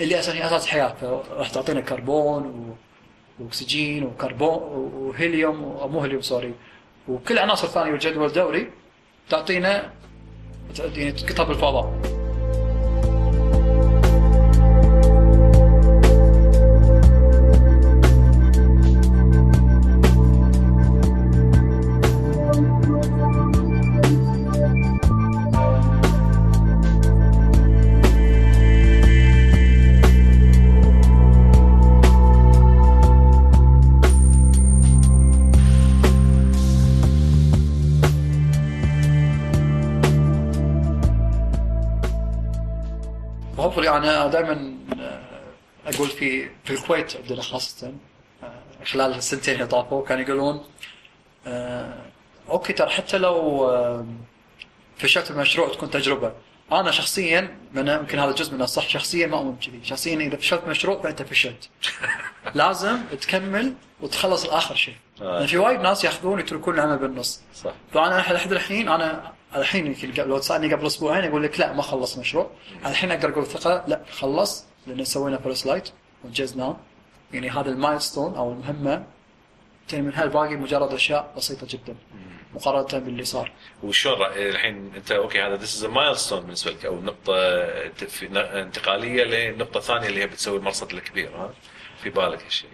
[0.00, 2.76] اللي أساسا هي أساس الحياة فراح تعطينا كربون.
[3.40, 4.58] وأكسجين وكربون
[4.94, 5.56] وهيليوم
[5.92, 6.54] مو هيليوم sorry
[7.08, 8.70] وكل عناصر ثانية بالجدول الدوري
[9.30, 9.92] تعطينا
[10.96, 12.13] يعني تقطها بالفضاء
[43.96, 44.74] أنا دائما
[45.86, 47.92] أقول في في الكويت عندنا خاصة
[48.42, 50.64] آه، خلال السنتين اللي طافوا كانوا يقولون
[51.46, 51.96] آه،
[52.48, 54.06] أوكي ترى حتى لو آه،
[54.98, 56.32] فشلت المشروع تكون تجربة.
[56.72, 59.80] أنا شخصيا من يمكن هذا جزء من الصح شخصيا ما اؤمن كذي.
[59.84, 61.68] شخصيا إذا فشلت مشروع فأنت فشلت.
[62.54, 64.94] لازم تكمل وتخلص لاخر شيء.
[65.22, 65.38] آه.
[65.38, 67.40] لأن في وايد ناس يأخذون يتركون العمل بالنص.
[67.54, 67.72] صح.
[67.92, 72.18] فأنا لحد الحين أنا الحين يمكن لو تسألني قبل أسبوعين أقول لك لا ما خلص
[72.18, 72.50] مشروع.
[72.86, 75.88] الحين أقدر أقول بثقة لا خلص لأن سوينا first light
[76.24, 76.76] وانجزناه
[77.32, 79.04] يعني هذا ال milestone أو المهمة.
[79.88, 81.94] تاني من هالباقي مجرد أشياء بسيطة جدا
[82.54, 83.52] مقارنة باللي صار.
[83.82, 87.34] وشلون الحين أنت okay هذا this is milestone بالنسبة لك أو نقطة
[88.34, 91.50] انتقالية لنقطة ثانية اللي هي بتسوي المرصد الكبير ها؟
[92.02, 92.70] في بالك هالشيء؟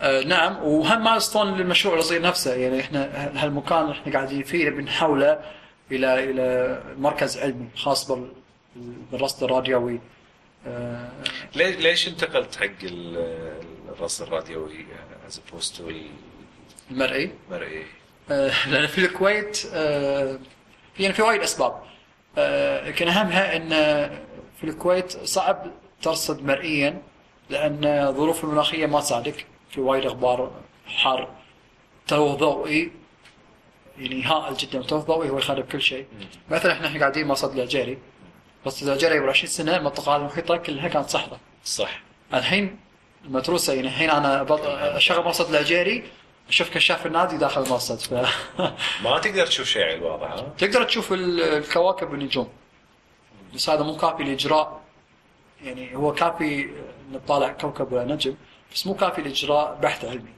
[0.00, 0.62] آه نعم.
[0.62, 2.54] وهم milestone للمشروع الصغير نفسه.
[2.54, 5.40] يعني إحنا هالمكان اللي إحنا قاعدين فيه بنحوله
[5.92, 8.32] إلى إلى مركز علمي خاص بال-
[9.12, 10.00] بالرصد الراديوي.
[10.66, 11.08] آه
[11.54, 14.86] ليش ليش انتقلت حق ال- الرصد الراديوي
[15.26, 15.90] as opposed to
[16.90, 17.30] المرئي.
[17.50, 17.84] المرئي.
[18.30, 20.38] آه، لأن في الكويت آه،
[21.00, 21.82] يعني في وايد أسباب.
[22.38, 23.68] آه، لكن أهمها إن
[24.60, 25.66] في الكويت صعب
[26.02, 27.02] ترصد مرئيا
[27.50, 29.46] لأن الظروف المناخية ما تساعدك.
[29.70, 30.50] في وايد غبار
[30.86, 31.28] حار
[32.06, 32.92] تلوث ضوئي
[33.98, 36.06] يعني هائل جدا التلوث الضوئي هو يخرب كل شيء.
[36.50, 37.98] مثلا إحنا قاعدين مرصد العجيري
[38.64, 41.38] مرصد العجيري قبل 20 سنة المنطقة المحيطه كلها كانت صحراء.
[41.64, 42.00] صح.
[42.34, 42.78] الحين
[43.24, 44.46] المتروسه يعني الحين أنا
[44.96, 46.02] أشغل مرصد العجيري
[46.48, 48.12] أشوف كشاف النادي داخل المرصد ف
[49.04, 52.48] ما تقدر تشوف شيء على الواضح ها؟ تقدر تشوف ال- الكواكب والنجوم
[53.54, 54.80] بس هذا مو كافي لإجراء.
[55.64, 56.70] يعني هو كافي
[57.12, 58.34] نطالع كوكب ولا نجم
[58.74, 60.30] بس مو كافي لإجراء بحث علمي.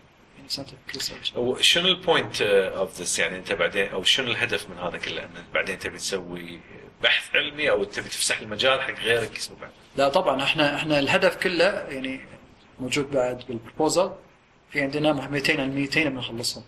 [1.36, 5.30] وشنو ال point of this يعني انت بعدين أو شنو الهدف من هذا كله؟ إن
[5.54, 6.60] بعدين تبي تسوي
[7.02, 11.36] بحث علمي أو تبي تفسح المجال حق غيرك يسوي بعد؟ لا طبعا إحنا إحنا الهدف
[11.36, 12.20] كله يعني
[12.80, 14.10] موجود بعد بال proposal
[14.70, 16.64] في عندنا مهمتين علميتين بنخلصهم.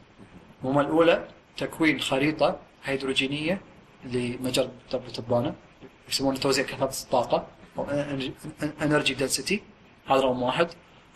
[0.62, 3.61] المهمة الأولى تكوين خريطة هيدروجينية
[4.05, 5.55] لمجرة تبو تبانه
[6.09, 7.47] يسمونه توزيع كثافة الطاقة
[7.79, 7.85] أو
[8.83, 9.62] انرجي دنسيتي
[10.07, 10.68] هذا رقم واحد.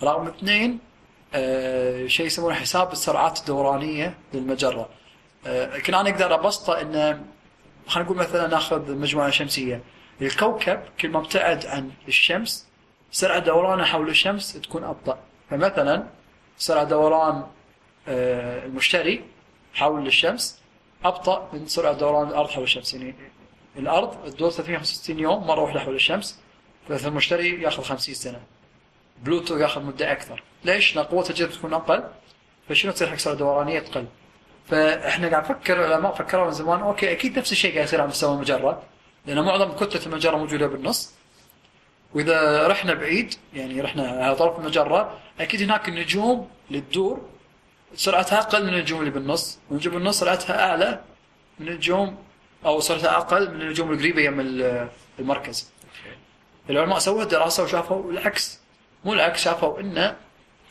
[0.03, 0.79] رقم اثنين
[2.07, 4.89] شيء يسمونه حساب السرعات الدورانية للمجرة.
[5.47, 7.25] آه يمكن أنا أقدر أبسطه انه
[7.87, 9.83] خلينا نقول مثلا نأخذ مجموعة شمسية.
[10.23, 12.69] الكوكب كل ما ابتعد عن الشمس
[13.11, 15.19] سرعة دورانه حول الشمس تكون أبطأ.
[15.51, 16.07] فمثلا
[16.59, 17.47] سرعة دوران
[18.09, 19.25] آه المشتري
[19.75, 20.61] حول الشمس
[21.05, 22.95] أبطأ من سرعة دوران الأرض حول الشمس.
[22.95, 23.15] يعني
[23.77, 26.41] الأرض تدور 365 يوم مرة واحدة حول الشمس
[26.89, 28.41] فالمشتري يأخذ 50 سنة.
[29.23, 30.43] بلوتو يأخذ مدة أكثر.
[30.65, 32.05] ليش؟ لأن قوة الجذب تكون أقل؟
[32.69, 34.07] فشنو تصير حق سرعه دورانيه تقل.
[34.69, 38.35] فإحنا قاعد نفكر العلماء فكروا من زمان okay أكيد نفس الشيء قاعد يصير على مستوى
[38.35, 38.83] المجرة
[39.27, 41.15] لأن معظم كتلة المجرة موجودة بالنص.
[42.15, 47.21] وإذا رحنا بعيد يعني رحنا على طرف المجرة أكيد هناك النجوم اللي تدور
[47.95, 49.59] سرعتها أقل من النجوم اللي بالنص.
[49.71, 51.01] والنجوم بالنص سرعتها أعلى
[51.59, 52.19] من النجوم
[52.67, 54.41] أو سرعتها أقل من النجوم القريبة يم
[55.19, 55.73] المركز.
[56.71, 58.61] العلماء سووا دراسة وشافوا العكس.
[59.05, 60.17] مو العكس شافوا إن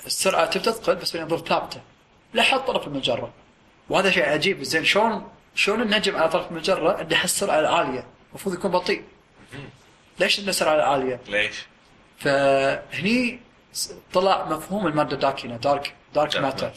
[0.06, 1.82] السرعة تبدأ تقل بس بينظر ثابتة.
[2.34, 3.34] لحد طرف المجرة.
[3.90, 4.64] وهذا شيء عجيب.
[4.64, 9.04] زين شلون شلون النجم على طرف المجرة عنده هالسرعه العالية؟ المفروض يكون بطيء.
[10.20, 11.56] ليش عنده السرعة العالية؟ ليش؟
[12.20, 13.40] فهني
[14.14, 16.72] طلع مفهوم المادة الداكنه دارك دارك ماتر.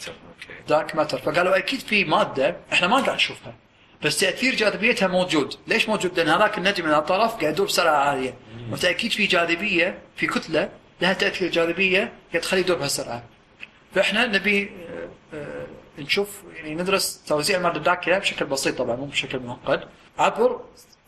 [0.67, 1.17] دارك ماتر.
[1.17, 3.53] فقالوا أكيد في مادة إحنا ما قاعد نشوفها
[4.01, 8.33] بس تأثير جاذبيتها موجود، ليش موجود؟ لأن هذاك النجم من الطرف قاعد يدور بسرعة عالية،
[8.71, 10.69] وتاكيد في جاذبية في كتلة
[11.01, 13.23] لها تأثير جاذبيه قاعد تخليه يدور بهالسرعه.
[13.95, 15.65] فإحنا نبي آه، آه،
[15.99, 19.83] نشوف يعني ندرس توزيع الماده الداكنه بشكل بسيط طبعا مو بشكل معقد
[20.19, 20.61] عبر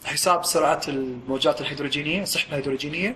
[0.05, 3.15] حساب سرعه الموجات الهيدروجينية السحب الهيدروجينية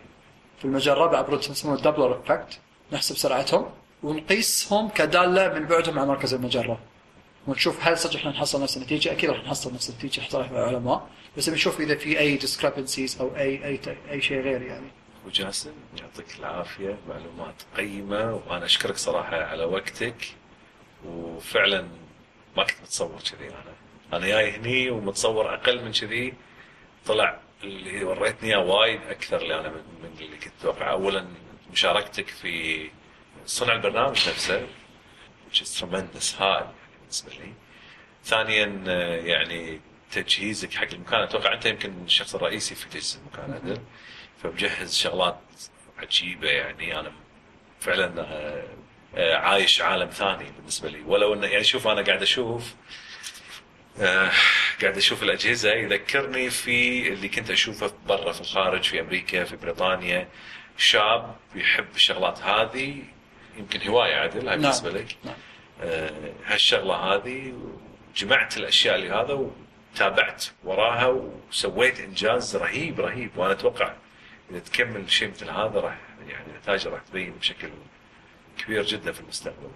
[0.59, 2.59] في المجره بعبر اسمه ال Doppler effect
[2.91, 3.65] نحسب سرعتهم
[4.03, 6.79] ونقيسهم كدالة من بعدهم عن مركز المجره
[7.47, 11.07] ونشوف هل صدق إحنا نحصل نفس النتيجة؟ أكيد راح نحصل نفس النتيجة حصل العلماء
[11.37, 13.79] بس بنشوف إذا في أي discrepancies أو أي أي
[14.11, 14.87] أي شيء غير يعني.
[15.25, 20.15] وجاسم يعطيك العافية معلومات قيمة وأنا أشكرك صراحة على وقتك.
[21.05, 21.87] وفعلا
[22.57, 23.73] ما كنت متصور كذي أنا.
[24.13, 26.33] أنا جاي هني ومتصور أقل من كذي.
[27.05, 31.25] طلع اللي وريتني إياه وايد أكثر اللي أنا من اللي كنت أتوقع اولا
[31.71, 32.89] مشاركتك في
[33.45, 34.67] صنع البرنامج نفسه
[35.51, 36.65] which is tremendous هاي
[36.99, 37.53] بالنسبة لي.
[38.25, 38.65] ثانيا
[39.25, 39.79] يعني
[40.11, 41.21] تجهيزك حق المكان.
[41.21, 43.81] أتوقع أنت يمكن الشخص الرئيسي في تجهيز المكان هذا
[44.43, 45.39] فمجهز شغلات
[45.97, 46.99] عجيبة يعني.
[46.99, 47.11] أنا
[47.79, 48.63] فعلا آه،
[49.15, 51.01] آه، عايش عالم ثاني بالنسبة لي.
[51.01, 52.73] ولو إنه يعني شوف أنا قاعد أشوف
[53.99, 54.31] آه،
[54.81, 55.73] قاعد أشوف الأجهزة.
[55.73, 60.27] يذكرني في اللي كنت أشوفه برا في الخارج في أمريكا في بريطانيا.
[60.77, 63.03] شاب يحب الشغلات هذه
[63.57, 64.61] يمكن هواية عدل هاي نعم.
[64.61, 65.15] بالنسبة لك.
[65.23, 65.35] نعم.
[65.81, 67.53] آه، هالشغلة هذه
[68.15, 69.51] جمعت الأشياء اللي هذا
[69.93, 73.37] وتابعت وراها وسويت إنجاز رهيب رهيب.
[73.37, 73.93] وأنا أتوقع
[74.59, 75.97] تكمل شيء مثل هذا راح
[76.27, 77.69] يعني نتائجه راح تبين بشكل
[78.57, 79.69] كبير جدا في المستقبل.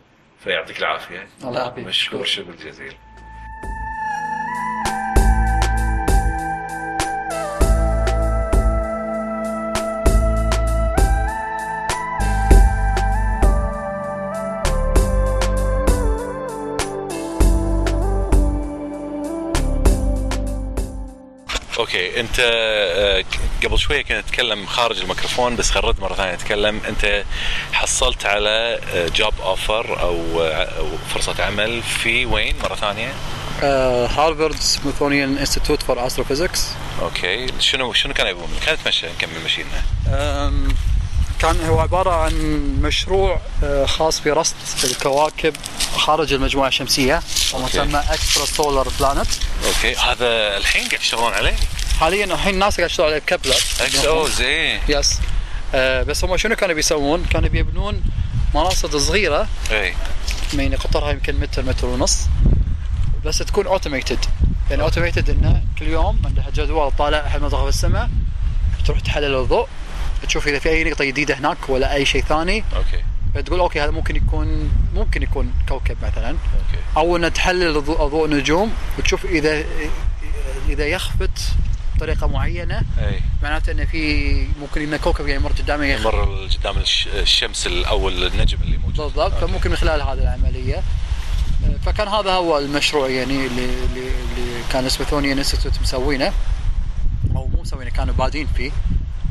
[0.43, 1.27] فيعطيك العافية.
[1.43, 1.87] الله يعافيك.
[1.87, 2.95] مشكور شكر جزيل
[21.79, 23.23] أوكي انت آه،
[23.65, 26.81] قبل شوية كنا نتكلم خارج الميكروفون بس خرجت مرة ثانية نتكلم.
[26.87, 27.23] أنت
[27.73, 28.79] حصلت على
[29.15, 33.13] job offer أو أو فرصة عمل في وين مرة ثانية؟
[34.17, 36.67] Harvard Smithsonian Institute for Astrophysics
[37.01, 37.47] okay.
[37.59, 39.83] شنو شنو كان يبون؟ كانت مشى نكمل مشينا
[41.39, 42.33] كان هو عبارة عن
[42.81, 45.55] مشروع آه، خاص برصد الكواكب
[45.97, 47.21] خارج المجموعة الشمسية
[47.53, 49.27] ومسمى extrasolar planet
[49.65, 49.95] okay.
[49.95, 51.55] هذا الحين قاعد يشتغلون عليه؟
[51.99, 54.79] حاليا الحين الناس قاعد يشتغلوا على Kepler إكس أو زين.
[54.89, 55.19] yes
[55.75, 58.03] آه، بس هم شنو كانوا بيسوون؟ كانوا بيبنون
[58.55, 59.93] مراصد صغيرة اي
[60.53, 62.19] يعني قطرها يمكن متر متر ونص.
[63.25, 64.25] بس تكون automated
[64.69, 68.09] يعني automated إنه كل يوم عندها جدول طالع أحد منطقه في السماء
[68.85, 69.67] تروح تحلل الضوء
[70.27, 72.63] تشوف إذا في أي نقطة جديدة هناك ولا أي شيء ثاني.
[72.75, 73.03] okay.
[73.35, 76.29] فتقول okay هذا ممكن يكون ممكن يكون كوكب مثلا.
[76.29, 76.83] okay.
[76.97, 79.63] أو ان تحلل ضوء نجوم وتشوف اذا
[80.69, 81.39] إذا يخفت
[81.95, 82.81] بطريقة معينة.
[82.99, 83.19] أي.
[83.43, 88.23] معناته انه في ممكن إن كوكب يعني يمر قدامه يخ- مر قدام الش- الشمس الأول
[88.27, 88.95] النجم اللي موجود.
[88.97, 89.33] بالضبط.
[89.33, 89.47] okay.
[89.47, 90.75] فممكن من خلال هذه العملية.
[90.75, 96.33] آه، فكان هذا هو المشروع يعني اللي اللي, اللي كان Smithsonian Institute مسوينه.
[97.35, 98.71] أو مو مسوينه كانوا بادين فيه.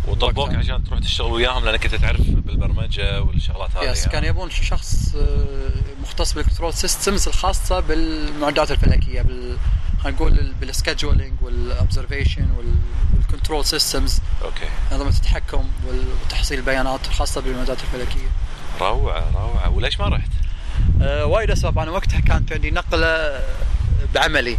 [0.09, 0.59] وقتها.
[0.59, 4.13] عشان تروح تشتغل وياهم لأنك أنت تعرف بالبرمجة والشغلات هذه yes يعني.
[4.13, 5.45] كان يبون شخص آه،
[6.03, 9.57] مختص بال control systems الخاصة بالمعدات الفلكية بال
[9.99, 12.49] خلينا نقول بال scheduling وال observation
[13.17, 18.29] وال control systems okay انظمه التحكم وتحصيل البيانات الخاصة بالمعدات الفلكية
[18.81, 20.31] روعة روعة وليش ما رحت؟
[21.03, 23.41] آه وايد أسباب أنا وقتها كانت عندي نقلة
[24.15, 24.59] بعملي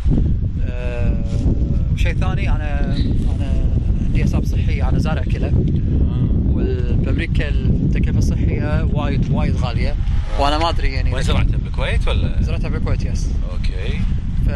[0.68, 1.24] آه
[1.94, 2.96] وشيء ثاني أنا
[3.36, 3.66] أنا
[4.02, 5.52] عندي أسباب صحية أنا زارع كلى
[6.50, 9.96] وبامريكا التكلفة الصحية وايد وايد غالية.
[10.40, 11.14] وأنا ما أدري يعني.
[11.14, 14.00] وين زرعتها؟ بالكويت ولا؟ زرعتها بالكويت yes okay.
[14.46, 14.50] ف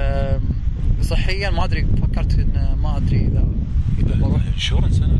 [1.04, 3.48] صحيا ما أدري فكرت إن ما أدري اذا
[4.00, 4.42] إذا بروح.
[4.54, 5.20] insurance أنا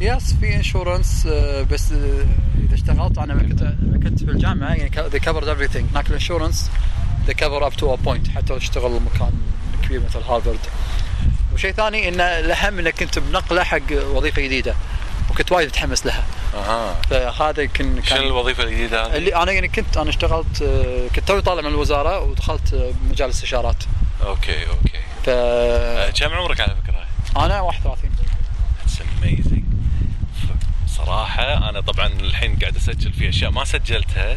[0.00, 1.26] قاعد yes في insurance
[1.72, 2.24] بس آه،
[2.64, 5.84] إذا اشتغلت أنا كنت كنت في الجامعة يعني they covered everything.
[5.92, 6.70] هناك ال insurance
[7.28, 9.32] they cover up to a point حتى لو تشتغل مكان
[9.84, 10.58] كبير مثل هارفارد.
[11.54, 14.74] وشيء ثاني إن الأهم إنك كنت بنقلة حق وظيفة جديدة
[15.30, 16.24] وكنت وايد متحمس لها.
[16.54, 16.94] أها.
[17.10, 20.62] فهذا يمكن شنو كان الوظيفة الجديدة هذه؟ اللي أنا يعني كنت أنا اشتغلت
[21.16, 23.84] كنت توي طالع من الوزارة ودخلت مجال الاستشارات.
[24.26, 24.98] okay okay.
[25.24, 27.04] ف آه، كم عمرك على فكرة؟
[27.44, 28.10] أنا 31
[28.84, 29.64] it's amazing
[30.86, 34.36] صراحة أنا طبعا الحين قاعد أسجل في أشياء ما سجلتها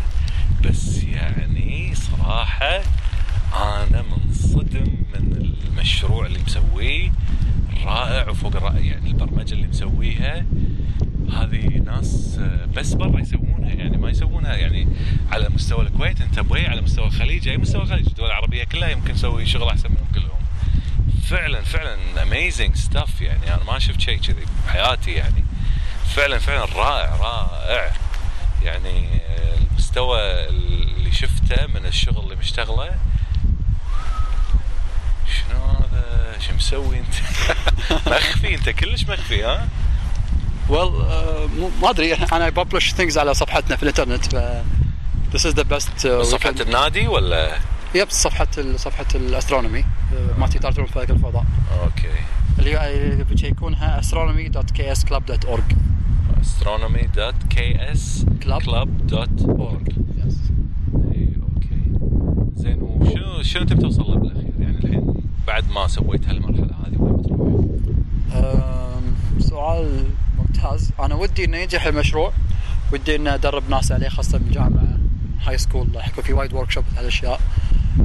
[0.63, 2.81] بس يعني صراحة
[3.53, 5.06] أنا منصدم
[5.87, 7.11] من المشروع اللي مسويه
[7.85, 10.45] رائع وفوق الرائع يعني البرمجة اللي مسويها.
[11.33, 14.87] هذه ناس آه، بس برا يسوونها يعني ما يسوونها يعني
[15.31, 19.13] على مستوى الكويت انت أبوي على مستوى الخليج أي مستوى الخليج الدول العربية كلها يمكن
[19.13, 20.39] تسوي شغل أحسن منهم كلهم.
[21.23, 25.43] فعلا فعلا amazing stuff يعني أنا ما شفت شيء كذي بحياتي يعني
[26.05, 27.93] فعلا فعلا رائع رائع.
[28.63, 32.95] يعني آه، المستوى اللي شفته من الشغل اللي مشتغله
[35.27, 37.13] شنو هذا شو مسوي انت؟
[38.07, 39.67] مخفي انت كلش مخفي ها؟
[40.69, 40.91] well
[41.81, 42.13] ما أدري.
[42.13, 44.61] أنا ب publish things على صفحتنا في الإنترنت ف
[45.33, 47.57] This is the best uh, صفحة we can- النادي ولا؟
[47.95, 49.85] yep صفحة ال- صفحة ال astronomy
[50.37, 51.45] مالتي تارتون فلك الفضاء.
[51.83, 52.09] okay.
[52.59, 55.61] اللي بتشيكونها astronomy.ksclub.org Club.
[58.57, 59.91] astronomy.ks.club.org
[61.11, 61.81] اي okay.
[62.55, 64.46] زين وشنو شنو تبي توصل له بالاخير
[65.47, 67.65] بعد ما سويت هالمرحلة هذه وين بتروح؟
[69.39, 70.03] سؤال
[70.37, 70.91] ممتاز.
[70.99, 72.31] أنا ودي إنه ينجح المشروع
[72.93, 74.97] ودي اني أدرب ناس عليه خاصة من جامعة
[75.43, 77.41] high school راح يكون في وايد workshop هالاشياء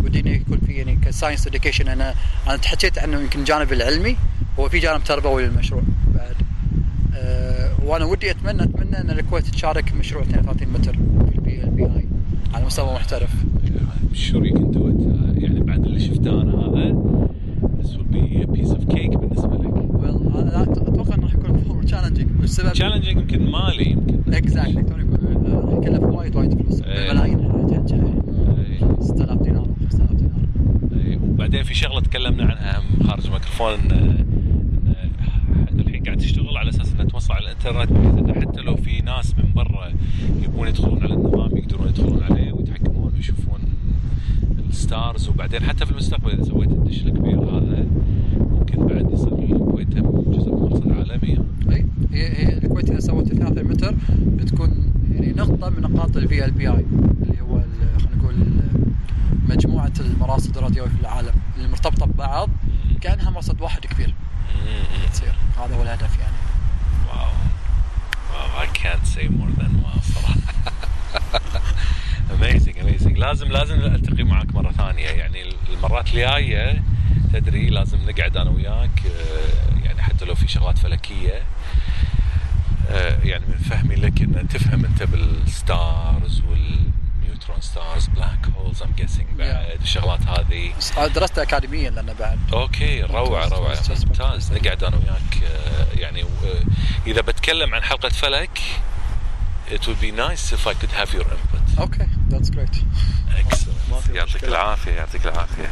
[0.05, 2.14] ودي إنه يكون في يعني ك science education أنا
[2.47, 4.16] أنا تحكيت عنه يمكن الجانب العلمي
[4.59, 5.82] هو في جانب تربوي للمشروع
[6.14, 6.36] بعد.
[7.14, 12.09] أه وأنا ودي اتمنى أتمنى إن الكويت تشارك بمشروع 32 متر في ال VLBI
[12.55, 13.30] على مستوى محترف.
[14.53, 16.62] can do it يعني بعد اللي شفته أنا
[18.13, 19.75] be a piece of cake بالنسبة لك.
[20.03, 24.35] Well أنا أتوقع إنه راح يكون challenging والسبب challenging يمكن مالي يمكن.
[24.35, 25.05] exactly توني
[25.55, 27.39] راح يكلف وايد وايد فلوس يعني
[29.01, 30.49] 6000 دينار و 5000 دينار
[31.23, 33.79] وبعدين في شغلة تكلمنا عنها هم خارج الميكروفون
[35.79, 39.35] الحين قاعد تشتغل على أساس إنها توصل على الإنترنت بحيث انه حتى لو في ناس
[39.39, 39.93] من برا
[40.43, 43.61] يبون يدخلون على النظام يقدرون يدخلون عليه ويتحكمون ويشوفون
[44.93, 47.86] ال stars وبعدين حتى في المستقبل إذا سويت الدش الكبير هذا
[48.36, 51.38] ممكن بعد يصير الكويت هم جزء من مرصد عالمي.
[51.70, 56.85] أي هي هي الكويت إذا سوت 32 متر بتكون يعني نقطة من نقاط ال VLBI
[57.22, 57.61] اللي هو
[57.99, 58.34] خلينا نقول
[59.49, 62.49] مجموعة المراصد الراديويه في العالم اللي مرتبطة ببعض
[63.01, 64.14] كأنها مرصد واحد كبير.
[65.12, 65.34] تصير.
[65.59, 66.36] هذا هو الهدف يعني.
[67.09, 67.31] Wow.
[68.33, 70.40] Wow I can't say more than wow صراحة.
[72.36, 73.18] Amazing amazing.
[73.18, 74.72] لازم لازم ألتقي ثانية يعني
[76.13, 76.83] الجاية
[77.33, 81.43] تدري لازم نقعد أنا وياك آه، يعني حتى لو في شغلات فلكية.
[82.91, 88.83] آه، يعني من فهمي لك إن تفهم أنت بال stars وال neutron stars black holes
[88.83, 90.73] I'm guessing بعد الشغلات هذه.
[91.15, 92.39] درست اكاديميا لأن بعد.
[92.53, 93.79] Okay روعة روعة.
[93.91, 94.53] ممتاز،.
[94.53, 96.25] نقعد أنا وياك آه، يعني
[97.07, 98.59] إذا بتكلم عن حلقة فلك
[99.71, 101.79] it would be nice if I could have your input.
[101.81, 102.77] okay that's great
[103.39, 104.11] excellent.
[104.11, 104.51] يعطيك مشكلة.
[104.51, 105.71] العافية يعطيك العافية.